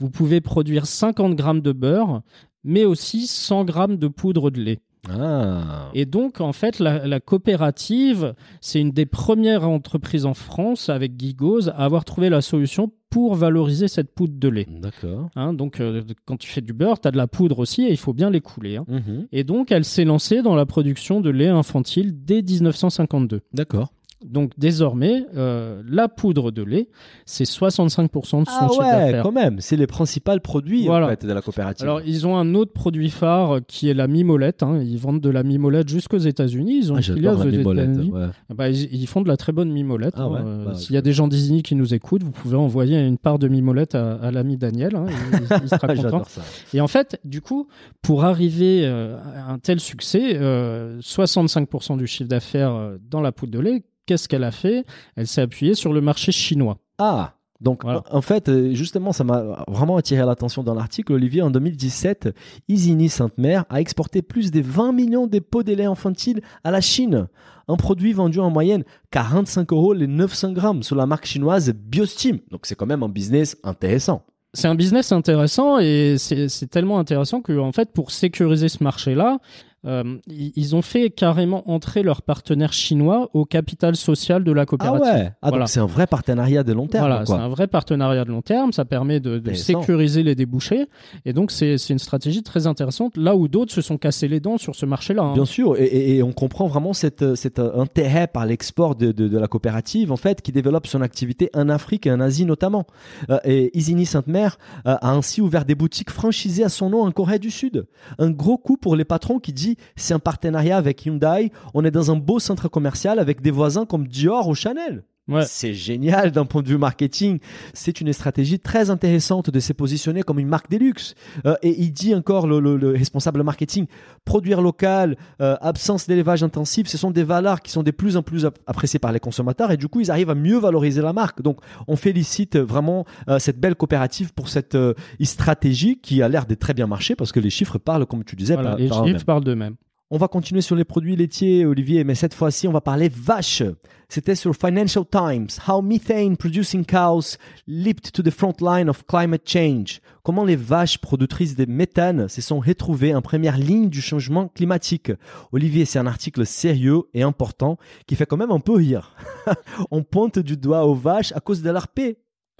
vous 0.00 0.10
pouvez 0.10 0.40
produire 0.40 0.86
50 0.86 1.36
grammes 1.36 1.60
de 1.60 1.70
beurre, 1.72 2.22
mais 2.64 2.84
aussi 2.84 3.26
100 3.26 3.64
grammes 3.64 3.98
de 3.98 4.08
poudre 4.08 4.50
de 4.50 4.60
lait. 4.60 4.80
Ah. 5.08 5.90
Et 5.94 6.04
donc, 6.04 6.40
en 6.40 6.52
fait, 6.52 6.78
la, 6.78 7.06
la 7.06 7.20
coopérative, 7.20 8.34
c'est 8.60 8.80
une 8.80 8.90
des 8.90 9.06
premières 9.06 9.66
entreprises 9.68 10.26
en 10.26 10.34
France, 10.34 10.88
avec 10.88 11.16
Guy 11.16 11.34
Gauze, 11.34 11.68
à 11.70 11.84
avoir 11.84 12.04
trouvé 12.04 12.28
la 12.28 12.40
solution 12.40 12.90
pour 13.08 13.34
valoriser 13.34 13.88
cette 13.88 14.14
poudre 14.14 14.34
de 14.38 14.48
lait. 14.48 14.66
D'accord. 14.70 15.30
Hein, 15.34 15.52
donc, 15.52 15.80
euh, 15.80 16.02
quand 16.26 16.36
tu 16.36 16.48
fais 16.48 16.60
du 16.60 16.72
beurre, 16.72 17.00
tu 17.00 17.08
as 17.08 17.10
de 17.10 17.16
la 17.16 17.26
poudre 17.26 17.58
aussi 17.58 17.82
et 17.82 17.90
il 17.90 17.96
faut 17.96 18.12
bien 18.12 18.30
l'écouler. 18.30 18.76
hein. 18.76 18.84
Mhm. 18.86 19.26
Et 19.32 19.42
donc, 19.42 19.72
elle 19.72 19.84
s'est 19.84 20.04
lancée 20.04 20.42
dans 20.42 20.54
la 20.54 20.64
production 20.66 21.20
de 21.20 21.30
lait 21.30 21.48
infantile 21.48 22.12
dès 22.24 22.40
1952. 22.42 23.40
D'accord. 23.52 23.92
Donc, 24.24 24.52
désormais, 24.58 25.24
euh, 25.36 25.82
la 25.88 26.08
poudre 26.08 26.50
de 26.50 26.62
lait, 26.62 26.88
c'est 27.24 27.44
65% 27.44 28.08
de 28.12 28.26
son 28.26 28.44
Ah 28.46 28.68
chiffre 28.68 28.80
ouais, 28.80 28.90
d'affaires. 28.90 29.22
quand 29.22 29.32
même. 29.32 29.56
C'est 29.60 29.76
les 29.76 29.86
principaux 29.86 30.38
produits 30.42 30.84
Voilà. 30.84 31.06
en 31.06 31.08
fait, 31.10 31.24
de 31.24 31.32
la 31.32 31.40
coopérative. 31.40 31.84
Alors, 31.84 32.02
ils 32.04 32.26
ont 32.26 32.36
un 32.36 32.54
autre 32.54 32.72
produit 32.72 33.08
phare 33.10 33.60
qui 33.66 33.88
est 33.88 33.94
la 33.94 34.08
mimolette. 34.08 34.62
hein. 34.62 34.80
Ils 34.84 34.98
vendent 34.98 35.20
de 35.20 35.30
la 35.30 35.42
mimolette 35.42 35.88
jusqu'aux 35.88 36.18
États-Unis. 36.18 36.78
Ils 36.78 36.92
ont 36.92 36.96
ah, 36.96 37.00
la 37.16 37.34
aux 37.34 37.44
mimolette. 37.44 37.96
Ouais. 37.96 38.26
Ah 38.50 38.54
bah, 38.54 38.68
ils, 38.68 38.92
ils 38.94 39.06
font 39.06 39.22
de 39.22 39.28
la 39.28 39.36
très 39.38 39.52
bonne 39.52 39.70
mimolette. 39.72 40.14
Ah 40.16 40.22
hein. 40.24 40.30
ouais 40.30 40.64
Bah, 40.66 40.74
S'il 40.74 40.94
y 40.94 40.98
a 40.98 41.02
des 41.02 41.12
gens 41.12 41.26
d'Isigny 41.26 41.62
qui 41.62 41.74
nous 41.74 41.94
écoutent, 41.94 42.22
vous 42.22 42.30
pouvez 42.30 42.56
envoyer 42.56 42.98
une 43.00 43.16
part 43.18 43.38
de 43.38 43.48
mimolette 43.48 43.94
à, 43.94 44.16
à 44.16 44.30
l'ami 44.30 44.56
Daniel. 44.58 44.96
hein. 44.96 45.06
Il, 45.08 45.38
il- 45.38 45.58
il 45.64 45.68
sera 45.68 45.78
content. 45.88 45.94
J'adore 46.02 46.28
ça. 46.28 46.42
Et 46.74 46.80
en 46.82 46.88
fait, 46.88 47.18
du 47.24 47.40
coup, 47.40 47.68
pour 48.02 48.24
arriver 48.24 48.82
euh, 48.84 49.16
à 49.34 49.52
un 49.52 49.58
tel 49.58 49.80
succès, 49.80 50.36
euh, 50.36 51.00
65% 51.00 51.96
du 51.96 52.06
chiffre 52.06 52.28
d'affaires 52.28 52.74
euh, 52.74 52.98
dans 53.10 53.20
la 53.22 53.32
poudre 53.32 53.52
de 53.52 53.58
lait, 53.60 53.82
qu'est-ce 54.10 54.28
qu'elle 54.28 54.42
a 54.42 54.50
fait? 54.50 54.84
Elle 55.14 55.28
s'est 55.28 55.40
appuyée 55.40 55.74
sur 55.74 55.92
le 55.92 56.00
marché 56.00 56.32
chinois. 56.32 56.78
Ah 56.98 57.34
donc 57.60 57.84
Voilà. 57.84 58.02
en 58.10 58.22
fait, 58.22 58.48
euh, 58.48 58.72
justement, 58.74 59.12
ça 59.12 59.22
m'a 59.22 59.64
vraiment 59.68 59.98
attiré 59.98 60.24
l'attention 60.24 60.64
dans 60.64 60.74
l'article. 60.74 61.12
Olivier, 61.12 61.42
en 61.42 61.50
2017, 61.50 62.34
Isigny 62.68 63.08
Sainte-Mère 63.08 63.66
a 63.68 63.80
exporté 63.80 64.22
plus 64.22 64.50
de 64.50 64.60
20 64.62 64.92
millions 64.92 65.26
de 65.28 65.38
pots 65.38 65.62
de 65.62 65.72
lait 65.74 65.84
infantile 65.84 66.40
à 66.64 66.70
la 66.72 66.80
Chine. 66.80 67.28
Un 67.68 67.76
produit 67.76 68.12
vendu 68.14 68.40
en 68.40 68.50
moyenne 68.50 68.82
45 69.12 69.72
euros 69.72 69.92
les 69.92 70.06
900 70.08 70.52
grammes 70.52 70.82
sous 70.82 70.94
la 70.96 71.06
marque 71.06 71.26
chinoise 71.26 71.72
Biostim. 71.72 72.38
Donc 72.50 72.62
c'est 72.64 72.74
quand 72.74 72.86
même 72.86 73.02
un 73.04 73.08
business 73.10 73.56
intéressant. 73.62 74.22
C'est 74.54 74.66
un 74.66 74.74
business 74.74 75.12
intéressant 75.12 75.78
et 75.78 76.16
c'est 76.18 76.48
c'est 76.48 76.66
tellement 76.66 76.98
intéressant 76.98 77.40
que, 77.40 77.56
en 77.56 77.70
fait, 77.70 77.92
pour 77.92 78.10
sécuriser 78.10 78.68
ce 78.68 78.82
marché-là, 78.82 79.38
euh, 79.86 80.18
ils 80.28 80.76
ont 80.76 80.82
fait 80.82 81.10
carrément 81.10 81.68
entrer 81.70 82.02
leur 82.02 82.22
partenaire 82.22 82.72
chinois 82.72 83.30
au 83.32 83.44
capital 83.44 83.96
social 83.96 84.44
de 84.44 84.52
la 84.52 84.62
Ah 84.62 84.66
coopérative. 84.66 85.00
ouais 85.02 85.32
Ah 85.40 85.48
Voilà. 85.48 85.58
donc 85.64 85.68
c'est 85.68 85.80
un 85.80 85.86
vrai 85.86 86.06
partenariat 86.06 86.62
de 86.62 86.72
long 86.72 86.86
terme. 86.86 87.06
Voilà, 87.06 87.24
c'est 87.26 87.32
un 87.32 87.48
vrai 87.48 87.66
partenariat 87.66 88.24
de 88.24 88.30
long 88.30 88.42
terme. 88.42 88.72
Ça 88.72 88.84
permet 88.84 89.20
de, 89.20 89.40
sécuriser 89.54 90.22
les 90.22 90.34
débouchés. 90.34 90.86
Et 91.24 91.32
donc, 91.32 91.50
c'est 91.50 91.76
une 91.90 91.98
stratégie 91.98 92.42
très 92.42 92.66
intéressante 92.66 93.16
là 93.16 93.34
où 93.36 93.48
d'autres 93.48 93.72
se 93.72 93.80
sont 93.80 93.96
cassés 93.98 94.28
les 94.28 94.40
dents 94.40 94.58
sur 94.58 94.74
ce 94.74 94.86
marché-là. 94.86 95.22
hein. 95.22 95.32
Bien 95.34 95.44
sûr, 95.44 95.76
et, 95.78 95.84
et- 95.84 96.16
et 96.16 96.22
on 96.22 96.32
comprend 96.32 96.66
vraiment 96.66 96.92
cet 96.92 97.22
euh, 97.22 97.34
intérêt 97.74 98.26
par 98.26 98.46
l'export 98.46 98.94
de, 98.96 99.12
de- 99.12 99.28
de 99.28 99.38
la 99.38 99.48
coopérative, 99.48 100.12
en 100.12 100.16
fait, 100.16 100.42
qui 100.42 100.52
développe 100.52 100.86
son 100.86 101.00
activité 101.00 101.50
en 101.54 101.68
Afrique 101.68 102.06
et 102.06 102.12
en 102.12 102.20
Asie 102.20 102.44
notamment. 102.44 102.86
Euh, 103.30 103.38
et 103.44 103.76
Isigny 103.78 104.06
Sainte-Mère 104.06 104.58
euh, 104.86 104.96
a 105.00 105.12
ainsi 105.12 105.40
ouvert 105.40 105.64
des 105.64 105.74
boutiques 105.74 106.10
franchisées 106.10 106.64
à 106.64 106.68
son 106.68 106.90
nom 106.90 107.02
en 107.02 107.10
Corée 107.12 107.38
du 107.38 107.50
Sud. 107.50 107.86
Un 108.18 108.30
gros 108.30 108.58
coup 108.58 108.76
pour 108.76 108.96
les 108.96 109.04
patrons 109.04 109.38
qui 109.38 109.52
c'est 109.96 110.14
un 110.14 110.18
partenariat 110.18 110.76
avec 110.76 111.04
Hyundai, 111.04 111.52
on 111.74 111.84
est 111.84 111.90
dans 111.90 112.10
un 112.10 112.16
beau 112.16 112.38
centre 112.38 112.68
commercial 112.68 113.18
avec 113.18 113.40
des 113.40 113.50
voisins 113.50 113.86
comme 113.86 114.06
Dior 114.06 114.48
ou 114.48 114.54
Chanel. 114.54 115.04
Ouais. 115.30 115.44
C'est 115.46 115.72
génial 115.74 116.30
d'un 116.32 116.44
point 116.44 116.62
de 116.62 116.68
vue 116.68 116.78
marketing. 116.78 117.38
C'est 117.74 118.00
une 118.00 118.12
stratégie 118.12 118.58
très 118.58 118.90
intéressante 118.90 119.50
de 119.50 119.60
se 119.60 119.72
positionner 119.72 120.22
comme 120.22 120.38
une 120.38 120.48
marque 120.48 120.68
des 120.70 120.78
luxe. 120.78 121.14
Euh, 121.46 121.54
et 121.62 121.80
il 121.80 121.92
dit 121.92 122.14
encore, 122.14 122.46
le, 122.46 122.60
le- 122.60 122.76
le 122.76 122.90
responsable 122.90 123.42
marketing, 123.42 123.86
produire 124.24 124.60
local, 124.60 125.16
euh, 125.40 125.56
absence 125.60 126.06
d'élevage 126.06 126.42
intensif, 126.42 126.86
ce 126.88 126.98
sont 126.98 127.10
des 127.10 127.22
valeurs 127.24 127.60
qui 127.60 127.70
sont 127.70 127.82
de 127.82 127.90
plus 127.90 128.16
en 128.16 128.22
plus 128.22 128.44
ap- 128.46 128.58
appréciées 128.66 128.98
par 128.98 129.12
les 129.12 129.20
consommateurs 129.20 129.70
et 129.70 129.76
du 129.76 129.88
coup, 129.88 130.00
ils 130.00 130.10
arrivent 130.10 130.30
à 130.30 130.34
mieux 130.34 130.58
valoriser 130.58 131.02
la 131.02 131.12
marque. 131.12 131.42
Donc, 131.42 131.58
on 131.88 131.96
félicite 131.96 132.56
vraiment 132.58 133.04
euh, 133.28 133.38
cette 133.38 133.58
belle 133.60 133.74
coopérative 133.76 134.32
pour 134.34 134.48
cette 134.48 134.76
stratégie 135.24 135.98
qui 136.00 136.22
a 136.22 136.28
l'air 136.28 136.46
de 136.46 136.54
très 136.54 136.74
bien 136.74 136.86
marcher 136.86 137.14
parce 137.16 137.32
que 137.32 137.40
les 137.40 137.50
chiffres 137.50 137.78
parlent, 137.78 138.06
comme 138.06 138.24
tu 138.24 138.36
disais, 138.36 138.54
Voilà, 138.54 138.70
par- 138.70 138.78
les 138.78 138.88
par 138.88 139.04
chiffres 139.06 139.24
parlent 139.24 139.44
d'eux-mêmes. 139.44 139.76
On 140.12 140.18
va 140.18 140.26
continuer 140.26 140.60
sur 140.60 140.74
les 140.74 140.82
produits 140.82 141.14
laitiers, 141.14 141.64
Olivier, 141.64 142.02
mais 142.02 142.16
cette 142.16 142.34
fois-ci, 142.34 142.66
on 142.66 142.72
va 142.72 142.80
parler 142.80 143.08
vaches. 143.08 143.62
C'était 144.08 144.34
sur 144.34 144.56
Financial 144.56 145.04
Times. 145.08 145.46
How 145.68 145.82
methane 145.82 146.36
producing 146.36 146.84
cows 146.84 147.36
leaped 147.68 148.10
to 148.10 148.20
the 148.20 148.30
front 148.32 148.54
line 148.60 148.88
of 148.88 149.06
climate 149.06 149.48
change. 149.48 150.00
Comment 150.24 150.44
les 150.44 150.56
vaches 150.56 150.98
productrices 150.98 151.54
de 151.54 151.64
méthane 151.64 152.28
se 152.28 152.40
sont 152.40 152.58
retrouvées 152.58 153.14
en 153.14 153.22
première 153.22 153.56
ligne 153.56 153.88
du 153.88 154.02
changement 154.02 154.48
climatique. 154.48 155.12
Olivier, 155.52 155.84
c'est 155.84 156.00
un 156.00 156.08
article 156.08 156.44
sérieux 156.44 157.02
et 157.14 157.22
important 157.22 157.78
qui 158.08 158.16
fait 158.16 158.26
quand 158.26 158.36
même 158.36 158.50
un 158.50 158.58
peu 158.58 158.72
rire. 158.72 159.14
on 159.92 160.02
pointe 160.02 160.40
du 160.40 160.56
doigt 160.56 160.86
aux 160.86 160.94
vaches 160.94 161.30
à 161.36 161.40
cause 161.40 161.62
de 161.62 161.70
leur. 161.70 161.86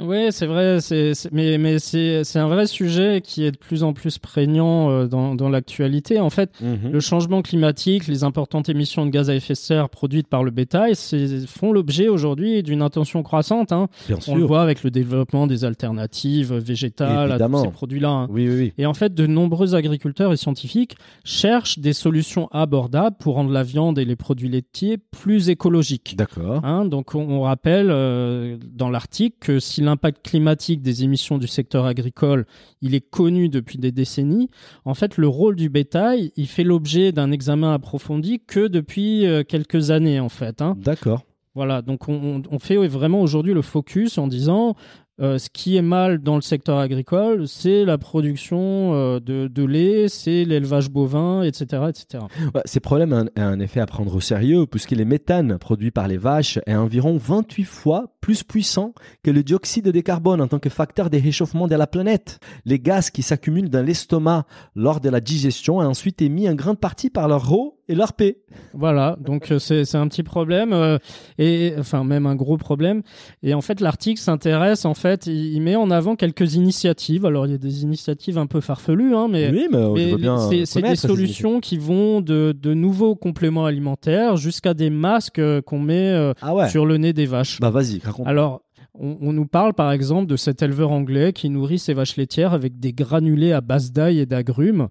Oui, 0.02 0.28
c'est 0.30 0.46
vrai, 0.46 0.80
c'est, 0.80 1.14
c'est- 1.14 1.30
mais, 1.32 1.58
mais 1.58 1.78
c'est, 1.78 2.24
c'est 2.24 2.38
un 2.38 2.48
vrai 2.48 2.66
sujet 2.66 3.20
qui 3.22 3.44
est 3.44 3.50
de 3.52 3.56
plus 3.58 3.82
en 3.82 3.92
plus 3.92 4.18
prégnant 4.18 4.90
euh, 4.90 5.06
dans, 5.06 5.34
dans 5.34 5.48
l'actualité. 5.48 6.18
En 6.20 6.30
fait, 6.30 6.50
le 6.60 7.00
changement 7.00 7.42
climatique, 7.42 8.06
les 8.06 8.24
importantes 8.24 8.68
émissions 8.68 9.04
de 9.06 9.10
gaz 9.10 9.30
à 9.30 9.34
effet 9.34 9.54
de 9.54 9.58
serre 9.58 9.88
produites 9.88 10.26
par 10.28 10.44
le 10.44 10.50
bétail 10.50 10.94
c'est- 10.96 11.46
font 11.46 11.72
l'objet 11.72 12.08
aujourd'hui 12.08 12.62
d'une 12.62 12.82
attention 12.82 13.22
croissante. 13.22 13.72
hein. 13.72 13.88
Bien 14.08 14.18
On 14.28 14.36
le 14.36 14.44
voit 14.44 14.62
avec 14.62 14.82
le 14.82 14.90
développement 14.90 15.46
des 15.46 15.64
alternatives 15.64 16.54
végétales 16.54 17.32
à 17.32 17.38
tous 17.38 17.64
ces 17.64 17.70
produits-là. 17.70 18.08
hein. 18.10 18.26
Oui, 18.30 18.48
oui, 18.48 18.54
oui. 18.58 18.72
Et 18.78 18.86
en 18.86 18.94
fait, 18.94 19.14
de 19.14 19.26
nombreux 19.26 19.74
agriculteurs 19.74 20.32
et 20.32 20.36
scientifiques 20.36 20.96
cherchent 21.24 21.78
des 21.78 21.92
solutions 21.92 22.48
abordables 22.52 23.16
pour 23.18 23.34
rendre 23.34 23.50
la 23.50 23.62
viande 23.62 23.98
et 23.98 24.04
les 24.04 24.16
produits 24.16 24.48
laitiers 24.48 24.98
plus 25.10 25.48
écologiques. 25.50 26.14
D'accord. 26.16 26.64
Hein, 26.64 26.84
donc 26.84 27.14
on, 27.14 27.20
on 27.28 27.42
rappelle 27.42 27.88
euh, 27.90 28.56
dans 28.72 28.88
l'article 28.90 29.36
que 29.40 29.58
si 29.60 29.82
l'impact 29.90 30.24
climatique 30.24 30.82
des 30.82 31.04
émissions 31.04 31.38
du 31.38 31.46
secteur 31.46 31.84
agricole 31.84 32.46
il 32.80 32.94
est 32.94 33.00
connu 33.00 33.48
depuis 33.48 33.78
des 33.78 33.92
décennies, 33.92 34.48
en 34.84 34.94
fait 34.94 35.16
le 35.16 35.28
rôle 35.28 35.56
du 35.56 35.68
bétail 35.68 36.32
il 36.36 36.46
fait 36.46 36.64
l'objet 36.64 37.12
d'un 37.12 37.30
examen 37.30 37.74
approfondi 37.74 38.40
que 38.40 38.68
depuis 38.68 39.26
euh, 39.26 39.42
quelques 39.42 39.90
années 39.90 40.20
en 40.20 40.28
fait. 40.28 40.62
hein. 40.62 40.76
D'accord. 40.78 41.24
Voilà, 41.54 41.82
donc 41.82 42.08
on, 42.08 42.58
fait 42.60 42.76
vraiment 42.86 43.20
aujourd'hui 43.20 43.54
le 43.54 43.62
focus 43.62 44.18
en 44.18 44.28
disant 44.28 44.76
euh, 45.20 45.36
ce 45.36 45.50
qui 45.50 45.76
est 45.76 45.82
mal 45.82 46.20
dans 46.20 46.36
le 46.36 46.40
secteur 46.42 46.78
agricole, 46.78 47.48
c'est 47.48 47.84
la 47.84 47.98
production 47.98 48.94
euh, 48.94 49.20
de, 49.20 49.48
de 49.48 49.64
lait, 49.64 50.08
c'est 50.08 50.44
l'élevage 50.44 50.90
bovin, 50.90 51.42
etc., 51.42 51.82
etc. 51.88 52.24
Ouais, 52.54 52.62
ces 52.64 52.78
problèmes 52.78 53.12
ont 53.12 53.26
un, 53.36 53.42
un 53.42 53.60
effet 53.60 53.80
à 53.80 53.86
prendre 53.86 54.14
au 54.14 54.20
sérieux 54.20 54.66
puisque 54.66 54.92
les 54.92 55.04
méthanes 55.04 55.58
produits 55.58 55.90
par 55.90 56.06
les 56.06 56.16
vaches 56.16 56.58
est 56.66 56.76
environ 56.76 57.18
28 57.18 57.64
fois 57.64 58.14
plus 58.20 58.42
puissant 58.42 58.92
que 59.22 59.30
le 59.30 59.42
dioxyde 59.42 59.88
de 59.88 60.00
carbone 60.00 60.40
en 60.40 60.48
tant 60.48 60.58
que 60.58 60.68
facteur 60.68 61.10
de 61.10 61.18
réchauffement 61.18 61.66
de 61.66 61.74
la 61.74 61.86
planète. 61.86 62.38
Les 62.64 62.78
gaz 62.78 63.10
qui 63.10 63.22
s'accumulent 63.22 63.70
dans 63.70 63.84
l'estomac 63.84 64.44
lors 64.74 65.00
de 65.00 65.08
la 65.08 65.20
digestion 65.20 65.82
est 65.82 65.86
ensuite 65.86 66.20
émis 66.22 66.48
en 66.48 66.54
grande 66.54 66.78
partie 66.78 67.10
par 67.10 67.28
leur 67.28 67.50
eau 67.52 67.78
et 67.88 67.94
leur 67.94 68.12
paix. 68.12 68.38
Voilà, 68.72 69.16
donc 69.20 69.50
euh, 69.50 69.58
c'est 69.58 69.94
un 69.96 70.06
petit 70.06 70.22
problème 70.22 70.72
euh, 70.72 70.98
et 71.38 71.74
enfin 71.78 72.04
même 72.04 72.26
un 72.26 72.36
gros 72.36 72.56
problème. 72.56 73.02
Et 73.42 73.52
en 73.54 73.60
fait, 73.60 73.80
l'article 73.80 74.20
s'intéresse 74.20 74.84
en 74.84 74.94
fait, 74.94 75.26
il, 75.26 75.54
il 75.54 75.60
met 75.60 75.74
en 75.76 75.90
avant 75.90 76.14
quelques 76.14 76.54
initiatives. 76.54 77.26
Alors 77.26 77.46
il 77.46 77.52
y 77.52 77.54
a 77.54 77.58
des 77.58 77.82
initiatives 77.82 78.38
un 78.38 78.46
peu 78.46 78.60
farfelues, 78.60 79.14
hein, 79.16 79.26
mais 79.28 79.50
oui, 79.50 80.66
c'est 80.66 80.82
des 80.82 80.96
solutions 80.96 81.60
qui 81.60 81.78
vont 81.78 82.20
de, 82.20 82.54
de 82.56 82.74
nouveaux 82.74 83.16
compléments 83.16 83.64
alimentaires 83.66 84.36
jusqu'à 84.36 84.74
des 84.74 84.90
masques 84.90 85.38
euh, 85.38 85.60
qu'on 85.62 85.80
met 85.80 86.10
euh, 86.10 86.32
Ah 86.42 86.54
ouais. 86.54 86.68
sur 86.68 86.86
le 86.86 86.96
nez 86.96 87.12
des 87.12 87.26
vaches. 87.26 87.58
Bah 87.60 87.70
vas-y, 87.70 87.98
raconte. 88.10 88.26
Alors, 88.26 88.62
on, 88.94 89.18
on 89.20 89.32
nous 89.32 89.46
parle 89.46 89.74
par 89.74 89.92
exemple 89.92 90.26
de 90.26 90.36
cet 90.36 90.62
éleveur 90.62 90.90
anglais 90.90 91.32
qui 91.32 91.50
nourrit 91.50 91.78
ses 91.78 91.94
vaches 91.94 92.16
laitières 92.16 92.52
avec 92.52 92.78
des 92.78 92.92
granulés 92.92 93.52
à 93.52 93.60
base 93.60 93.92
d'ail 93.92 94.18
et 94.18 94.26
d'agrumes. 94.26 94.88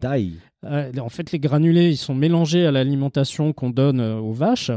Euh, 0.65 0.91
en 1.00 1.08
fait, 1.08 1.32
les 1.32 1.39
granulés, 1.39 1.89
ils 1.89 1.95
sont 1.98 2.13
mélangés 2.13 2.65
à 2.65 2.72
l'alimentation 2.72 3.54
qu'on 3.54 3.69
donne 3.69 4.02
euh, 4.02 4.17
aux 4.17 4.34
vaches. 4.34 4.72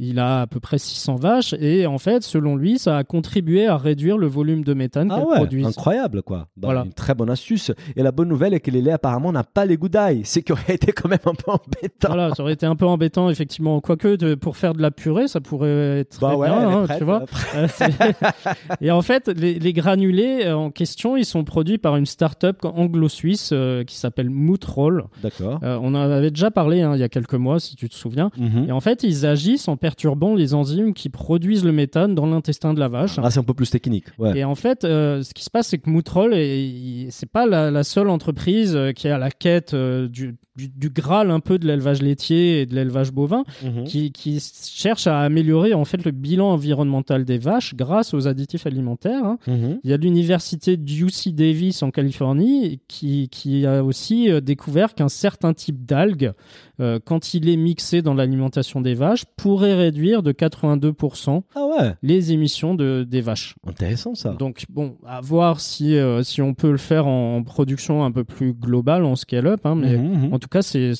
Il 0.00 0.18
a 0.18 0.40
à 0.40 0.46
peu 0.48 0.58
près 0.58 0.78
600 0.78 1.14
vaches 1.14 1.54
et 1.60 1.86
en 1.86 1.98
fait, 1.98 2.24
selon 2.24 2.56
lui, 2.56 2.78
ça 2.80 2.96
a 2.96 3.04
contribué 3.04 3.66
à 3.68 3.76
réduire 3.76 4.18
le 4.18 4.26
volume 4.26 4.64
de 4.64 4.74
méthane 4.74 5.10
Ah 5.12 5.16
qu'elles 5.18 5.26
ouais, 5.28 5.36
produisent. 5.36 5.66
incroyable 5.66 6.22
quoi. 6.22 6.48
Bah, 6.56 6.66
Voilà. 6.68 6.82
Une 6.84 6.92
très 6.92 7.14
bonne 7.14 7.30
astuce. 7.30 7.70
Et 7.94 8.02
la 8.02 8.10
bonne 8.10 8.28
nouvelle 8.28 8.52
est 8.52 8.58
que 8.60 8.72
les 8.72 8.82
laits 8.82 8.94
apparemment 8.94 9.30
n'a 9.30 9.44
pas 9.44 9.64
les 9.64 9.76
goûts 9.76 9.88
d'ail. 9.88 10.22
C'est 10.24 10.42
qui 10.42 10.50
aurait 10.52 10.62
été 10.74 10.90
quand 10.90 11.08
même 11.08 11.18
un 11.24 11.34
peu 11.34 11.52
embêtant. 11.52 12.08
Voilà, 12.08 12.34
ça 12.34 12.42
aurait 12.42 12.54
été 12.54 12.66
un 12.66 12.74
peu 12.76 12.86
embêtant, 12.86 13.30
effectivement. 13.30 13.80
Quoique, 13.80 14.16
de- 14.16 14.34
pour 14.34 14.56
faire 14.56 14.74
de 14.74 14.82
la 14.82 14.90
purée, 14.90 15.28
ça 15.28 15.40
pourrait 15.40 16.00
être 16.00 16.18
Bah 16.20 16.28
très 16.30 16.36
ouais, 16.36 16.48
bien, 16.48 16.68
hein, 16.68 16.84
prête, 16.84 16.98
tu 16.98 17.04
vois. 17.04 17.22
Euh, 17.54 17.68
et 18.80 18.90
en 18.90 19.02
fait, 19.02 19.28
les, 19.28 19.58
les 19.58 19.72
granulés 19.72 20.50
en 20.50 20.70
question, 20.72 21.16
ils 21.16 21.24
sont 21.24 21.44
produits 21.44 21.78
par 21.78 21.96
une 21.96 22.06
start-up 22.06 22.64
anglo-suisse 22.64 23.50
euh, 23.52 23.84
qui 23.84 23.96
s'appelle 23.96 24.30
Mootroll. 24.30 25.04
D'accord. 25.38 25.60
Euh, 25.62 25.78
on 25.82 25.88
en 25.94 26.10
avait 26.10 26.30
déjà 26.30 26.50
parlé 26.50 26.82
hein, 26.82 26.92
il 26.94 27.00
y 27.00 27.02
a 27.02 27.08
quelques 27.08 27.34
mois, 27.34 27.60
si 27.60 27.76
tu 27.76 27.88
te 27.88 27.94
souviens. 27.94 28.30
Mhm. 28.38 28.66
Et 28.68 28.72
en 28.72 28.80
fait, 28.80 29.02
ils 29.02 29.26
agissent 29.26 29.68
en 29.68 29.76
perturbant 29.76 30.34
les 30.34 30.54
enzymes 30.54 30.94
qui 30.94 31.08
produisent 31.08 31.64
le 31.64 31.72
méthane 31.72 32.14
dans 32.14 32.26
l'intestin 32.26 32.74
de 32.74 32.80
la 32.80 32.88
vache. 32.88 33.18
Ah, 33.22 33.30
c'est 33.30 33.40
un 33.40 33.44
peu 33.44 33.54
plus 33.54 33.70
technique. 33.70 34.06
Ouais. 34.18 34.38
Et 34.38 34.44
en 34.44 34.54
fait, 34.54 34.84
euh, 34.84 35.22
ce 35.22 35.34
qui 35.34 35.44
se 35.44 35.50
passe, 35.50 35.68
c'est 35.68 35.78
que 35.78 35.88
il- 36.34 37.08
c'est 37.10 37.30
pas 37.30 37.46
la, 37.46 37.70
la 37.70 37.84
seule 37.84 38.08
entreprise 38.08 38.74
euh, 38.76 38.92
qui 38.92 39.06
est 39.06 39.10
à 39.10 39.18
la 39.18 39.30
quête 39.30 39.74
du, 39.74 40.36
du, 40.56 40.68
du 40.68 40.90
graal 40.90 41.30
un 41.30 41.40
peu 41.40 41.58
de 41.58 41.66
l'élevage 41.66 42.02
laitier 42.02 42.60
et 42.62 42.66
de 42.66 42.74
l'élevage 42.74 43.12
bovin, 43.12 43.44
Mhm. 43.64 43.84
qui, 43.84 44.12
qui 44.12 44.40
cherche 44.40 45.06
à 45.06 45.20
améliorer 45.20 45.74
en 45.74 45.84
fait 45.84 46.04
le 46.04 46.10
bilan 46.10 46.50
environnemental 46.50 47.24
des 47.24 47.38
vaches 47.38 47.74
grâce 47.74 48.14
aux 48.14 48.26
additifs 48.28 48.66
alimentaires. 48.66 49.24
hein. 49.24 49.38
Mhm. 49.46 49.78
Il 49.84 49.90
y 49.90 49.92
a 49.92 49.96
l'université 49.96 50.74
UC 50.78 51.32
Davis 51.34 51.82
en 51.82 51.90
Californie 51.90 52.80
qui, 52.88 53.28
qui 53.28 53.66
a 53.66 53.84
aussi 53.84 54.28
découvert 54.42 54.94
qu'un 54.94 55.08
certain 55.18 55.52
type 55.54 55.84
d'algues, 55.84 56.32
euh, 56.80 56.98
quand 57.04 57.34
il 57.34 57.48
est 57.48 57.56
mixé 57.56 58.02
dans 58.02 58.14
l'alimentation 58.14 58.80
des 58.80 58.94
vaches, 58.94 59.24
pourrait 59.36 59.74
réduire 59.74 60.22
de 60.22 60.32
82% 60.32 61.42
Ah 61.54 61.60
ouais, 61.66 61.94
les 62.02 62.32
émissions 62.32 62.74
de, 62.74 63.04
des 63.08 63.20
vaches. 63.20 63.54
intéressant 63.66 64.14
ça. 64.14 64.30
Donc 64.30 64.64
bon, 64.68 64.96
à 65.06 65.20
voir 65.20 65.60
si, 65.60 65.96
euh, 65.96 66.22
si 66.22 66.40
on 66.42 66.54
peut 66.54 66.70
le 66.70 66.78
faire 66.78 67.06
en 67.06 67.42
production 67.42 68.04
un 68.04 68.12
peu 68.12 68.24
plus 68.24 68.52
globale, 68.52 69.04
en 69.04 69.16
scale-up, 69.16 69.60
hein, 69.64 69.74
mais 69.74 69.96
Mhm, 69.96 70.26
mhm. 70.28 70.34
en 70.34 70.38
tout 70.38 70.48
cas 70.48 70.62
c'est 70.62 70.92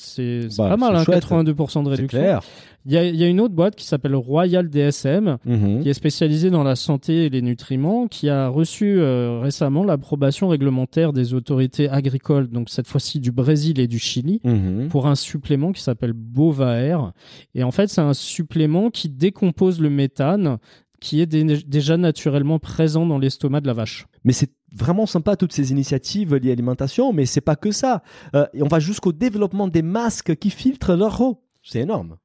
Bah, 0.57 0.69
pas 0.69 0.77
mal, 0.77 0.91
c'est 0.93 0.97
hein, 0.99 1.03
chouette. 1.05 1.23
82% 1.23 1.83
de 1.83 1.85
C'est 1.85 1.95
réduction. 1.95 2.07
clair. 2.19 2.41
Il 2.85 2.93
y 2.93 2.97
a, 2.97 3.03
il 3.05 3.15
y 3.15 3.23
a 3.23 3.27
une 3.27 3.41
autre 3.41 3.53
boîte 3.53 3.75
qui 3.75 3.85
s'appelle 3.85 4.15
Royal 4.15 4.69
DSM, 4.69 5.37
Mhm. 5.45 5.81
qui 5.83 5.89
est 5.89 5.93
spécialisée 5.93 6.49
dans 6.49 6.63
la 6.63 6.75
santé 6.75 7.25
et 7.25 7.29
les 7.29 7.41
nutriments, 7.41 8.07
qui 8.07 8.29
a 8.29 8.47
reçu 8.47 8.99
euh, 8.99 9.39
récemment 9.41 9.83
l'approbation 9.83 10.47
réglementaire 10.47 11.11
des 11.11 11.33
autorités 11.33 11.89
agricoles, 11.89 12.47
donc 12.47 12.69
cette 12.69 12.87
fois-ci 12.87 13.19
du 13.19 13.31
Brésil 13.31 13.79
et 13.79 13.87
du 13.87 13.99
Chili, 13.99 14.39
Mhm. 14.43 14.87
pour 14.89 15.07
un 15.07 15.15
supplément 15.15 15.71
qui 15.73 15.81
s'appelle 15.81 16.13
Bovaer. 16.13 16.97
Et 17.53 17.63
en 17.63 17.71
fait, 17.71 17.87
c'est 17.89 18.01
un 18.01 18.13
supplément 18.13 18.89
qui 18.89 19.09
décompose 19.09 19.79
le 19.81 19.89
méthane 19.89 20.57
qui 21.01 21.21
est 21.21 21.25
dé- 21.25 21.61
déjà 21.65 21.95
naturellement 21.97 22.59
présent 22.59 23.05
dans 23.05 23.17
l'estomac 23.19 23.61
de 23.61 23.67
la 23.67 23.73
vache. 23.73 24.05
Mais 24.25 24.33
c'est 24.33 24.51
vraiment 24.75 25.05
sympa 25.05 25.35
toutes 25.37 25.53
ces 25.53 25.71
initiatives 25.71 26.35
liées 26.35 26.47
à 26.47 26.51
l'alimentation, 26.51 27.13
mais 27.13 27.25
c'est 27.25 27.39
pas 27.41 27.55
que 27.55 27.71
ça. 27.71 28.03
Euh, 28.35 28.45
et 28.53 28.61
on 28.63 28.67
va 28.67 28.79
jusqu'au 28.79 29.11
développement 29.13 29.67
des 29.67 29.81
masques 29.81 30.35
qui 30.35 30.49
filtrent 30.49 30.95
leur 30.95 31.19
eau. 31.21 31.41
C'est 31.63 31.79
énorme. 31.79 32.17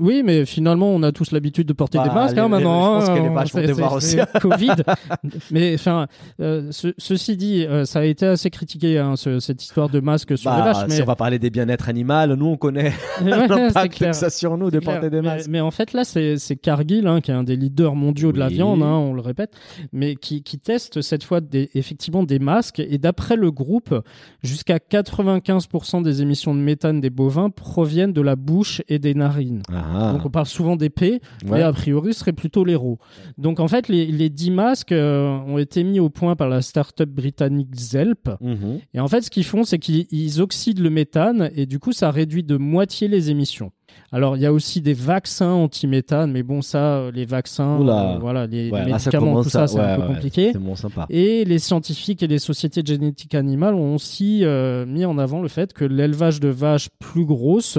Oui, 0.00 0.22
mais 0.24 0.44
finalement, 0.46 0.88
on 0.90 1.02
a 1.02 1.12
tous 1.12 1.32
l'habitude 1.32 1.66
de 1.68 1.72
porter 1.72 1.98
Bah, 1.98 2.08
des 2.08 2.14
masques 2.14 2.34
les- 2.36 2.40
hein, 2.42 2.48
maintenant. 2.48 3.00
je 3.00 3.06
pense 3.06 3.18
que 3.18 3.22
les 3.22 3.28
vaches 3.28 3.52
vont 3.54 3.62
devoir 3.62 3.92
aussi. 3.92 4.16
Covid. 4.40 4.70
mais 5.50 5.74
enfin, 5.74 6.06
euh, 6.40 6.68
ce- 6.70 6.94
ceci 6.98 7.36
dit, 7.36 7.66
euh, 7.66 7.84
ça 7.84 7.98
a 8.00 8.04
été 8.04 8.26
assez 8.26 8.50
critiqué 8.50 8.98
hein, 8.98 9.16
ce- 9.16 9.38
cette 9.40 9.62
histoire 9.62 9.88
de 9.88 10.00
masque 10.00 10.36
sur 10.38 10.50
Bah, 10.50 10.56
les 10.58 10.62
vaches. 10.72 10.90
Si 10.90 11.02
on 11.02 11.04
va 11.04 11.16
parler 11.16 11.38
des 11.38 11.50
bien-être 11.50 11.88
animal, 11.88 12.32
nous 12.34 12.46
on 12.46 12.56
connaît 12.56 12.92
Ouais, 13.22 13.30
l'impact 13.48 13.98
que 13.98 14.12
ça 14.12 14.30
sur 14.30 14.56
nous 14.56 14.70
de 14.70 14.78
clair. 14.78 14.94
porter 14.94 15.10
des 15.10 15.20
masques. 15.20 15.48
Mais, 15.50 15.60
en 15.60 15.70
fait, 15.70 15.92
là, 15.92 16.04
c'est 16.04 16.36
Cargill, 16.60 17.06
hein, 17.06 17.20
qui 17.20 17.30
est 17.30 17.34
un 17.34 17.44
des 17.44 17.56
leaders 17.56 17.94
mondiaux 17.94 18.32
de 18.32 18.38
la 18.38 18.48
viande, 18.48 18.82
hein, 18.82 18.94
on 18.96 19.12
le 19.14 19.20
répète, 19.20 19.52
mais 19.92 20.16
qui, 20.16 20.42
qui 20.42 20.58
teste 20.58 21.02
cette 21.02 21.22
fois 21.24 21.40
des, 21.40 21.70
effectivement 21.74 22.22
des 22.22 22.38
masques. 22.38 22.80
Et 22.80 22.98
d'après 22.98 23.36
le 23.36 23.50
groupe, 23.50 23.94
jusqu'à 24.42 24.78
95% 24.78 26.02
des 26.02 26.22
émissions 26.22 26.54
de 26.54 26.60
méthane 26.60 27.00
des 27.00 27.10
bovins 27.10 27.50
proviennent 27.50 28.12
de 28.12 28.20
la 28.22 28.36
bouche 28.36 28.80
et 28.88 28.98
des 28.98 29.14
narines. 29.14 29.62
Ah, 29.72 30.12
Donc 30.12 30.24
on 30.24 30.30
parle 30.30 30.46
souvent 30.46 30.76
d'épée, 30.76 31.20
ouais. 31.44 31.50
mais 31.50 31.62
a 31.62 31.72
priori 31.72 32.12
ce 32.14 32.20
serait 32.20 32.32
plutôt 32.32 32.64
l'héros. 32.64 32.98
Donc 33.38 33.60
en 33.60 33.68
fait, 33.68 33.88
les, 33.88 34.06
les 34.06 34.30
10 34.30 34.50
masques 34.50 34.92
euh, 34.92 35.28
ont 35.46 35.58
été 35.58 35.82
mis 35.84 36.00
au 36.00 36.08
point 36.08 36.36
par 36.36 36.48
la 36.48 36.62
start-up 36.62 37.08
britannique 37.08 37.74
Zelp. 37.74 38.30
Mhm. 38.40 38.80
Et 38.94 39.00
en 39.00 39.08
fait, 39.08 39.22
ce 39.22 39.30
qu'ils 39.30 39.44
font, 39.44 39.64
c'est 39.64 39.78
qu'ils 39.78 40.06
ils 40.10 40.40
oxydent 40.40 40.80
le 40.80 40.90
méthane 40.90 41.50
et 41.54 41.66
du 41.66 41.78
coup, 41.78 41.92
ça 41.92 42.10
réduit 42.10 42.42
de 42.42 42.56
moitié 42.56 43.08
les 43.08 43.30
émissions. 43.30 43.72
Alors, 44.12 44.36
il 44.36 44.42
y 44.42 44.46
a 44.46 44.52
aussi 44.52 44.80
des 44.80 44.92
vaccins 44.94 45.50
anti-méthane, 45.52 46.30
mais 46.32 46.42
bon, 46.42 46.62
ça, 46.62 46.96
euh, 46.98 47.10
les 47.12 47.24
vaccins, 47.24 47.80
euh, 47.80 48.18
voilà, 48.18 48.46
les, 48.46 48.70
Ouais, 48.70 48.84
les 48.84 48.92
médicaments, 48.92 49.42
tout 49.42 49.48
ça, 49.50 49.66
c'est 49.66 49.78
ouais, 49.78 49.84
un 49.84 49.96
peu 49.96 50.02
ouais, 50.02 50.08
compliqué. 50.14 50.50
C'est 50.52 50.58
bon, 50.58 50.74
sympa. 50.76 51.06
Et 51.10 51.44
les 51.44 51.58
scientifiques 51.58 52.22
et 52.22 52.26
les 52.26 52.38
sociétés 52.38 52.82
de 52.82 52.86
génétique 52.86 53.34
animale 53.34 53.74
ont 53.74 53.94
aussi 53.94 54.40
euh, 54.44 54.86
mis 54.86 55.04
en 55.04 55.18
avant 55.18 55.42
le 55.42 55.48
fait 55.48 55.72
que 55.72 55.84
l'élevage 55.84 56.40
de 56.40 56.48
vaches 56.48 56.88
plus 56.98 57.24
grosses, 57.24 57.78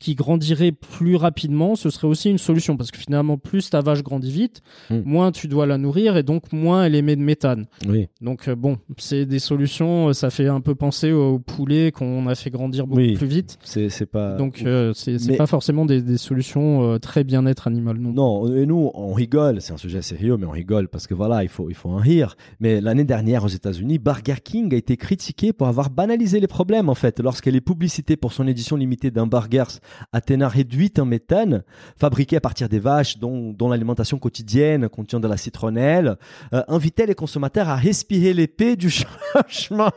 qui 0.00 0.14
grandiraient 0.14 0.70
plus 0.70 1.16
rapidement, 1.16 1.74
ce 1.74 1.90
serait 1.90 2.06
aussi 2.06 2.30
une 2.30 2.38
solution. 2.38 2.76
Parce 2.76 2.92
que 2.92 2.98
finalement, 2.98 3.36
plus 3.36 3.68
ta 3.70 3.80
vache 3.80 4.04
grandit 4.04 4.30
vite, 4.30 4.62
Hmm. 4.90 5.00
moins 5.04 5.32
tu 5.32 5.48
dois 5.48 5.66
la 5.66 5.76
nourrir 5.76 6.16
et 6.16 6.22
donc 6.22 6.52
moins 6.52 6.84
elle 6.84 6.94
émet 6.94 7.16
de 7.16 7.20
méthane. 7.20 7.66
Oui. 7.88 8.06
Donc 8.20 8.48
bon, 8.48 8.78
c'est 8.96 9.26
des 9.26 9.40
solutions, 9.40 10.12
ça 10.12 10.30
fait 10.30 10.46
un 10.46 10.60
peu 10.60 10.76
penser 10.76 11.10
aux 11.10 11.40
poulets 11.40 11.90
qu'on 11.90 12.28
a 12.28 12.36
fait 12.36 12.50
grandir 12.50 12.86
beaucoup 12.86 13.00
Oui. 13.00 13.14
plus 13.14 13.26
vite. 13.26 13.58
C'est 13.64 13.88
c'est 13.88 14.06
pas. 14.06 14.36
Donc 14.36 14.62
euh, 14.64 14.92
c'est 14.94 15.18
c'est 15.18 15.32
Mais- 15.32 15.36
pas 15.36 15.46
forcément 15.48 15.57
des, 15.86 16.02
des 16.02 16.18
solutions 16.18 16.82
euh, 16.82 16.98
très 16.98 17.24
bien-être 17.24 17.66
animal 17.66 17.98
non? 17.98 18.12
Non, 18.12 18.56
et 18.56 18.66
nous, 18.66 18.90
on 18.94 19.12
rigole, 19.12 19.60
c'est 19.60 19.72
un 19.72 19.76
sujet 19.76 20.02
sérieux, 20.02 20.36
mais 20.36 20.46
on 20.46 20.50
rigole 20.50 20.88
parce 20.88 21.06
que 21.06 21.14
voilà, 21.14 21.42
il 21.42 21.48
faut, 21.48 21.68
il 21.68 21.74
faut 21.74 21.90
en 21.90 21.96
rire. 21.96 22.36
Mais 22.60 22.80
l'année 22.80 23.04
dernière 23.04 23.44
aux 23.44 23.48
États-Unis, 23.48 23.98
Burger 23.98 24.36
King 24.42 24.72
a 24.72 24.76
été 24.76 24.96
critiqué 24.96 25.52
pour 25.52 25.68
avoir 25.68 25.90
banalisé 25.90 26.40
les 26.40 26.46
problèmes, 26.46 26.88
en 26.88 26.94
fait, 26.94 27.20
lorsque 27.20 27.46
les 27.46 27.60
publicités 27.60 28.16
pour 28.16 28.32
son 28.32 28.46
édition 28.46 28.76
limitée 28.76 29.10
d'hamburgers 29.10 29.80
atteint 30.12 30.38
réduite 30.46 30.98
en 30.98 31.04
méthane, 31.04 31.62
fabriqués 31.96 32.36
à 32.36 32.40
partir 32.40 32.68
des 32.68 32.78
vaches 32.78 33.18
dont, 33.18 33.52
dont 33.52 33.68
l'alimentation 33.68 34.18
quotidienne 34.18 34.88
contient 34.88 35.20
de 35.20 35.28
la 35.28 35.36
citronnelle, 35.36 36.16
euh, 36.52 36.62
invitaient 36.68 37.06
les 37.06 37.14
consommateurs 37.14 37.68
à 37.68 37.76
respirer 37.76 38.34
l'épée 38.34 38.76
du 38.76 38.90
changement. 38.90 39.90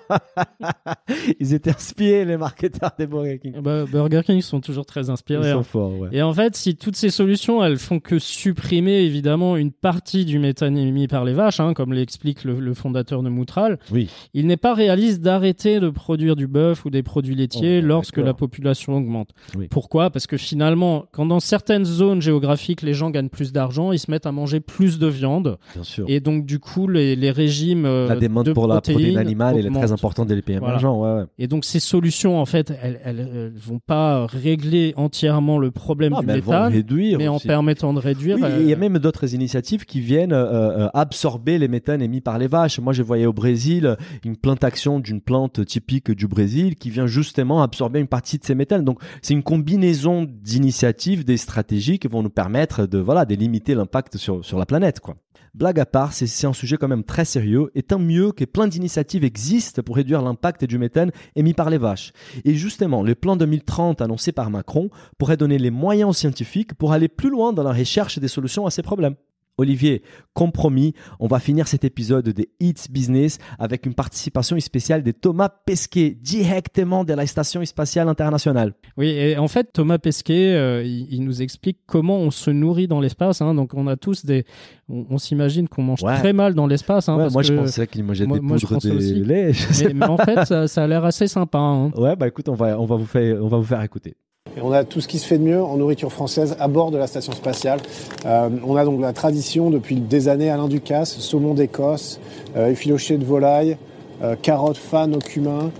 Ils 1.40 1.54
étaient 1.54 1.72
inspirés, 1.72 2.26
les 2.26 2.38
marketeurs 2.38 2.92
des 2.98 3.08
Burger 3.08 3.40
King. 3.40 3.62
Bah, 3.62 3.86
Burger 3.86 4.22
King 4.26 4.42
sont 4.42 4.62
toujours 4.62 4.86
très 4.86 5.10
Ils 5.56 5.58
inspirés. 5.60 5.64
sont 5.64 5.64
forts, 5.64 6.00
ouais. 6.00 6.10
Et 6.12 6.22
en 6.22 6.34
fait, 6.34 6.56
si 6.56 6.76
toutes 6.76 6.96
ces 6.96 7.10
solutions, 7.10 7.64
elles 7.64 7.78
font 7.78 8.00
que 8.00 8.20
supprimer 8.20 9.00
évidemment 9.02 9.56
une 9.58 9.72
partie 9.72 10.26
du 10.26 10.40
méthane 10.40 10.78
émis 10.78 11.08
par 11.08 11.26
les 11.26 11.34
vaches, 11.34 11.60
hein, 11.60 11.74
comme 11.74 11.94
l'explique 11.94 12.44
le, 12.44 12.60
le 12.60 12.74
fondateur 12.74 13.24
de 13.24 13.30
Moutral, 13.30 13.78
Oui. 13.92 14.10
il 14.34 14.48
n'est 14.48 14.58
pas 14.58 14.74
réaliste 14.74 15.22
d'arrêter 15.22 15.80
de 15.80 15.90
produire 15.90 16.36
du 16.36 16.48
bœuf 16.48 16.86
ou 16.86 16.90
des 16.90 17.04
produits 17.04 17.36
laitiers 17.36 17.80
Oh, 17.84 17.88
lorsque 17.88 18.18
la 18.18 18.34
population 18.34 18.96
augmente. 18.98 19.30
Oui. 19.58 19.68
Pourquoi? 19.70 20.10
Parce 20.10 20.28
que 20.28 20.38
finalement, 20.38 21.06
quand 21.12 21.26
dans 21.26 21.40
certaines 21.40 21.86
zones 21.86 22.22
géographiques, 22.22 22.82
les 22.82 22.94
gens 22.94 23.10
gagnent 23.10 23.30
plus 23.30 23.52
d'argent, 23.52 23.92
ils 23.92 24.00
se 24.00 24.10
mettent 24.12 24.26
à 24.26 24.32
manger 24.32 24.60
plus 24.60 25.00
de 25.00 25.08
viande. 25.08 25.58
Bien 25.74 25.84
sûr. 25.84 26.06
Et 26.08 26.20
donc, 26.20 26.46
du 26.46 26.60
coup, 26.60 26.88
les, 26.88 27.16
les 27.16 27.32
régimes 27.32 27.86
euh, 27.86 28.08
la 28.08 28.16
demande 28.16 28.46
de 28.48 28.54
pour 28.54 28.68
la 28.68 28.76
protéine 28.82 29.18
animale, 29.18 29.58
elle 29.58 29.66
est 29.68 29.70
très 29.72 29.92
importante 29.92 30.28
dans 30.28 30.36
les 30.36 30.42
pays 30.42 30.58
Voilà. 30.58 30.74
émergents. 30.74 31.02
Ouais, 31.02 31.20
ouais. 31.22 31.26
Et 31.40 31.48
donc, 31.48 31.66
ces 31.66 31.80
solutions, 31.80 32.40
en 32.40 32.46
fait, 32.46 32.74
elles, 32.82 33.00
elles 33.04 33.54
vont 33.56 33.80
pas 33.80 34.26
régler 34.26 34.94
entièrement 34.98 35.31
le 35.32 35.72
problème 35.72 36.14
Ah, 36.16 36.22
du 36.22 36.28
méthane, 36.28 36.72
réduire 36.72 37.18
mais 37.18 37.28
en 37.28 37.40
permettant 37.40 37.94
de 37.94 38.00
réduire. 38.00 38.38
Oui, 38.38 38.44
euh, 38.44 38.60
il 38.62 38.68
y 38.68 38.74
a 38.74 38.76
même 38.76 38.98
d'autres 39.00 39.34
initiatives 39.34 39.86
qui 39.86 40.00
viennent 40.00 40.34
euh, 40.34 40.86
euh, 40.86 40.90
absorber 40.94 41.58
les 41.58 41.68
méthanes 41.68 42.02
émis 42.02 42.22
par 42.22 42.38
les 42.38 42.48
vaches. 42.48 42.80
Moi, 42.80 42.94
j'ai 42.94 43.04
voyé 43.04 43.26
au 43.26 43.34
Brésil 43.34 43.96
une 44.26 44.38
plantation 44.38 45.00
d'une 45.00 45.22
plante 45.22 45.66
typique 45.66 46.12
du 46.12 46.28
Brésil 46.28 46.76
qui 46.76 46.90
vient 46.90 47.08
justement 47.08 47.62
absorber 47.64 48.00
une 48.00 48.08
partie 48.08 48.38
de 48.38 48.44
ces 48.44 48.56
méthanes. 48.56 48.84
Donc, 48.84 49.00
c'est 49.22 49.34
une 49.34 49.44
combinaison 49.44 50.28
d'initiatives, 50.28 51.26
des 51.26 51.38
stratégies 51.38 52.00
qui 52.00 52.08
vont 52.08 52.24
nous 52.24 52.30
permettre 52.30 52.86
de 52.86 52.98
voilà, 53.00 53.26
de 53.26 53.36
limiter 53.36 53.76
l'impact 53.76 54.18
sur, 54.18 54.44
sur 54.44 54.58
la 54.58 54.66
planète, 54.66 55.00
quoi. 55.00 55.16
Blague 55.54 55.80
à 55.82 55.86
part, 55.86 56.14
c'est- 56.14 56.48
un 56.48 56.54
sujet 56.54 56.78
quand 56.78 56.88
même 56.88 57.04
très 57.04 57.26
sérieux 57.26 57.72
et 57.76 57.84
tant 57.84 58.00
mieux 58.00 58.32
que 58.32 58.46
plein 58.46 58.68
d'initiatives 58.68 59.26
existent 59.26 59.82
pour 59.84 59.98
réduire 59.98 60.22
l'impact 60.22 60.64
du 60.64 60.78
méthane 60.78 61.12
émis 61.36 61.54
par 61.54 61.70
les 61.70 61.78
vaches. 61.78 62.14
Et 62.46 62.56
justement, 62.56 63.04
le 63.04 63.16
plan 63.16 63.36
2030 63.36 64.02
annoncé 64.02 64.32
par 64.32 64.50
Macron 64.50 64.90
pourrait 65.18 65.38
donner 65.38 65.58
les 65.58 65.70
moyens 65.70 66.10
aux 66.10 66.14
scientifiques 66.14 66.74
pour 66.76 66.94
aller 66.94 67.10
plus 67.10 67.30
loin 67.30 67.52
dans 67.52 67.64
la 67.64 67.74
recherche 67.74 68.18
des 68.18 68.30
solutions 68.30 68.66
à 68.66 68.72
ces 68.72 68.82
problèmes. 68.82 69.16
Olivier, 69.58 70.02
compromis, 70.34 70.94
on 71.20 71.28
va 71.28 71.40
finir 71.40 71.68
cet 71.68 71.84
épisode 71.84 72.30
des 72.30 72.50
Hits 72.60 72.88
Business 72.90 73.38
avec 73.60 73.86
une 73.86 73.94
participation 73.94 74.60
spéciale 74.60 75.04
de 75.04 75.12
Thomas 75.12 75.50
Pesquet, 75.50 76.18
directement 76.20 77.04
de 77.04 77.14
la 77.14 77.28
Station 77.28 77.64
spatiale 77.66 78.10
internationale. 78.10 78.74
Oui, 78.98 79.10
et 79.10 79.38
en 79.38 79.48
fait, 79.48 79.72
Thomas 79.74 79.98
Pesquet, 79.98 80.54
euh, 80.56 80.84
il, 80.84 81.24
nous 81.24 81.42
explique 81.42 81.80
comment 81.86 82.18
on 82.18 82.32
se 82.32 82.50
nourrit 82.50 82.88
dans 82.88 83.00
l'espace. 83.00 83.42
Hein. 83.42 83.54
Donc, 83.54 83.74
on 83.74 83.88
a 83.88 83.96
tous 83.98 84.26
des. 84.26 84.46
On, 84.90 85.18
s'imagine 85.18 85.68
qu'on 85.68 85.84
mange 85.84 86.02
très 86.02 86.34
mal 86.34 86.54
dans 86.54 86.68
l'espace. 86.68 87.08
Hein, 87.08 87.30
moi, 87.32 87.44
je 87.44 87.54
pensais 87.54 87.88
qu'il 87.88 88.04
mangeait 88.04 88.26
des 88.26 88.40
poudres 88.40 88.80
de 88.82 89.24
lait. 89.24 89.52
Mais, 89.94 90.06
en 90.06 90.18
fait, 90.18 90.68
ça, 90.68 90.84
a 90.84 90.88
l'air 90.88 91.06
assez 91.06 91.28
sympa. 91.28 91.60
Hein. 91.60 91.92
Ouais, 91.92 92.16
bah 92.16 92.28
écoute, 92.28 92.50
on 92.50 92.56
va, 92.56 92.80
on 92.80 92.86
va, 92.86 92.96
vous, 92.96 93.06
faire, 93.06 93.38
on 93.44 93.48
va 93.48 93.58
vous 93.58 93.64
faire 93.64 93.82
écouter. 93.82 94.16
On 94.62 94.72
a 94.74 94.84
tout 94.84 95.00
ce 95.00 95.08
qui 95.08 95.18
se 95.18 95.26
fait 95.26 95.38
de 95.38 95.44
mieux 95.44 95.64
en 95.64 95.78
nourriture 95.78 96.12
française 96.12 96.58
à 96.60 96.68
bord 96.68 96.92
de 96.92 96.98
la 96.98 97.08
station 97.08 97.32
spatiale. 97.32 97.80
Euh, 98.26 98.50
on 98.66 98.76
a 98.76 98.84
donc 98.84 99.00
la 99.00 99.14
tradition 99.14 99.70
depuis 99.70 99.96
des 99.96 100.28
années 100.28 100.50
Alain 100.50 100.68
Ducasse, 100.68 101.18
saumon 101.20 101.54
d'Écosse, 101.54 102.20
euh, 102.58 102.70
effiloché 102.70 103.18
de 103.18 103.24
volaille, 103.24 103.78
euh, 104.22 104.36
carottes, 104.36 104.78
fan 104.78 105.16
au 105.16 105.20
cumin, 105.20 105.72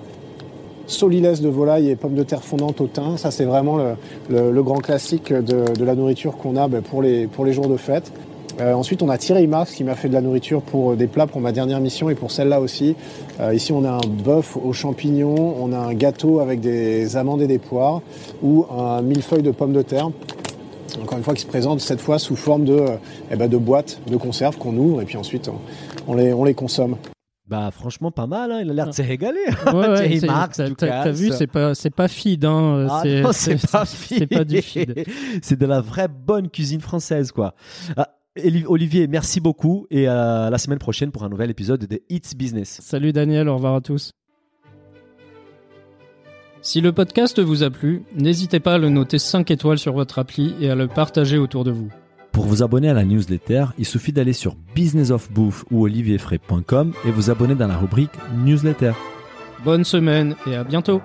solilès 0.88 1.42
de 1.42 1.50
volaille 1.50 1.90
et 1.90 1.96
pommes 1.96 2.16
de 2.16 2.24
terre 2.24 2.44
fondantes 2.44 2.80
au 2.80 2.88
thym. 2.88 3.18
Ça, 3.18 3.30
c'est 3.30 3.46
vraiment 3.46 3.78
le, 4.30 4.64
grand 4.64 4.80
classique 4.80 5.34
de, 5.34 5.84
la 5.84 5.96
nourriture 5.96 6.38
qu'on 6.38 6.56
a 6.56 6.68
ben, 6.68 6.82
pour 6.82 7.02
les 7.02 7.54
jours 7.54 7.68
de 7.68 7.78
fête. 7.78 8.12
Euh, 8.60 8.74
ensuite, 8.74 9.02
on 9.02 9.10
a 9.10 9.18
Thierry 9.18 9.48
Marx 9.48 9.72
qui 9.74 9.84
m'a 9.84 9.96
fait 9.96 10.10
de 10.10 10.14
la 10.14 10.22
nourriture 10.22 10.62
pour 10.62 10.92
euh, 10.92 10.96
des 10.96 11.08
plats 11.08 11.28
pour 11.28 11.42
ma 11.42 11.52
dernière 11.52 11.80
mission 11.80 12.10
et 12.10 12.16
pour 12.16 12.32
celle-là 12.32 12.60
aussi. 12.60 12.96
Euh, 13.40 13.54
ici, 13.54 13.72
on 13.72 13.86
a 13.86 13.92
un 13.92 14.08
bœuf 14.08 14.58
aux 14.58 14.74
champignons, 14.74 15.56
on 15.60 15.72
a 15.74 15.78
un 15.78 15.94
gâteau 15.94 16.40
avec 16.40 16.60
des 16.60 17.18
amandes 17.18 17.42
et 17.42 17.48
des 17.48 17.60
poires 17.60 18.02
ou 18.42 18.66
un 18.70 19.02
millefeuille 19.02 19.44
de 19.44 19.52
pommes 19.52 19.74
de 19.74 19.82
terre. 19.82 20.10
Encore 21.02 21.18
une 21.18 21.24
fois, 21.24 21.34
qui 21.34 21.42
se 21.42 21.48
présente 21.48 21.80
cette 21.80 22.02
fois 22.02 22.20
sous 22.20 22.36
forme 22.36 22.66
de, 22.66 22.86
eh 23.32 23.36
ben, 23.36 23.48
de 23.48 23.58
boîtes 23.58 24.02
de 24.08 24.18
conserve 24.18 24.58
qu'on 24.58 24.76
ouvre 24.76 25.02
et 25.02 25.06
puis 25.06 25.16
ensuite 25.16 25.50
on, 26.08 26.16
les, 26.16 26.34
on 26.34 26.44
les 26.44 26.54
consomme. 26.54 26.98
Bah 27.48 27.70
franchement 27.72 28.12
pas 28.12 28.28
mal, 28.28 28.52
hein. 28.52 28.60
il 28.62 28.70
a 28.70 28.74
l'air 28.74 28.88
de 28.88 28.92
se 28.94 29.02
régaler. 29.02 29.44
Ouais, 29.74 29.96
Thierry 30.08 30.22
Marx, 30.26 30.62
t'as 30.78 31.12
vu, 31.12 31.32
c'est 31.32 31.48
pas 31.48 31.76
c'est 31.76 31.90
pas 31.90 32.08
feed, 32.08 32.46
hein. 32.46 32.88
Ah 32.90 33.02
c'est 33.34 33.70
pas 33.70 33.86
feed. 33.86 34.20
C'est 34.20 34.28
pas 34.28 34.46
du 34.46 34.62
feed. 34.62 35.06
c'est 35.42 35.60
de 35.60 35.66
la 35.66 35.82
vraie 35.82 36.08
bonne 36.08 36.50
cuisine 36.50 36.80
française, 36.80 37.34
quoi. 37.34 37.54
Ah, 37.98 38.08
Olivier, 38.38 39.08
merci 39.08 39.42
beaucoup 39.42 39.88
et 39.92 40.08
à 40.08 40.50
la 40.50 40.58
semaine 40.58 40.80
prochaine 40.80 41.12
pour 41.12 41.24
un 41.24 41.30
nouvel 41.30 41.50
épisode 41.50 41.86
de 41.86 42.02
It's 42.10 42.34
Business. 42.34 42.80
Salut 42.82 43.12
Daniel, 43.12 43.50
au 43.50 43.56
revoir 43.56 43.76
à 43.76 43.82
tous. 43.82 44.14
Si 46.62 46.80
le 46.80 46.94
podcast 46.94 47.40
vous 47.40 47.64
a 47.64 47.70
plu, 47.70 48.04
n'hésitez 48.16 48.62
pas 48.62 48.76
à 48.76 48.78
le 48.78 48.88
noter 48.88 49.20
5 49.20 49.52
étoiles 49.52 49.80
sur 49.80 49.94
votre 49.94 50.20
appli 50.20 50.56
et 50.62 50.70
à 50.70 50.76
le 50.76 50.88
partager 50.88 51.38
autour 51.38 51.66
de 51.66 51.72
vous. 51.72 51.90
Pour 52.32 52.46
vous 52.46 52.64
abonner 52.64 52.88
à 52.88 52.94
la 52.94 53.04
newsletter, 53.04 53.66
il 53.78 53.86
suffit 53.86 54.14
d'aller 54.14 54.34
sur 54.34 54.56
businessofbouffe 54.76 55.66
ou 55.70 55.84
olivierfray.com 55.84 56.94
et 57.06 57.12
vous 57.12 57.32
abonner 57.32 57.56
dans 57.56 57.68
la 57.68 57.78
rubrique 57.78 58.12
newsletter. 58.46 58.94
Bonne 59.66 59.84
semaine 59.84 60.36
et 60.48 60.56
à 60.56 60.64
bientôt 60.64 61.02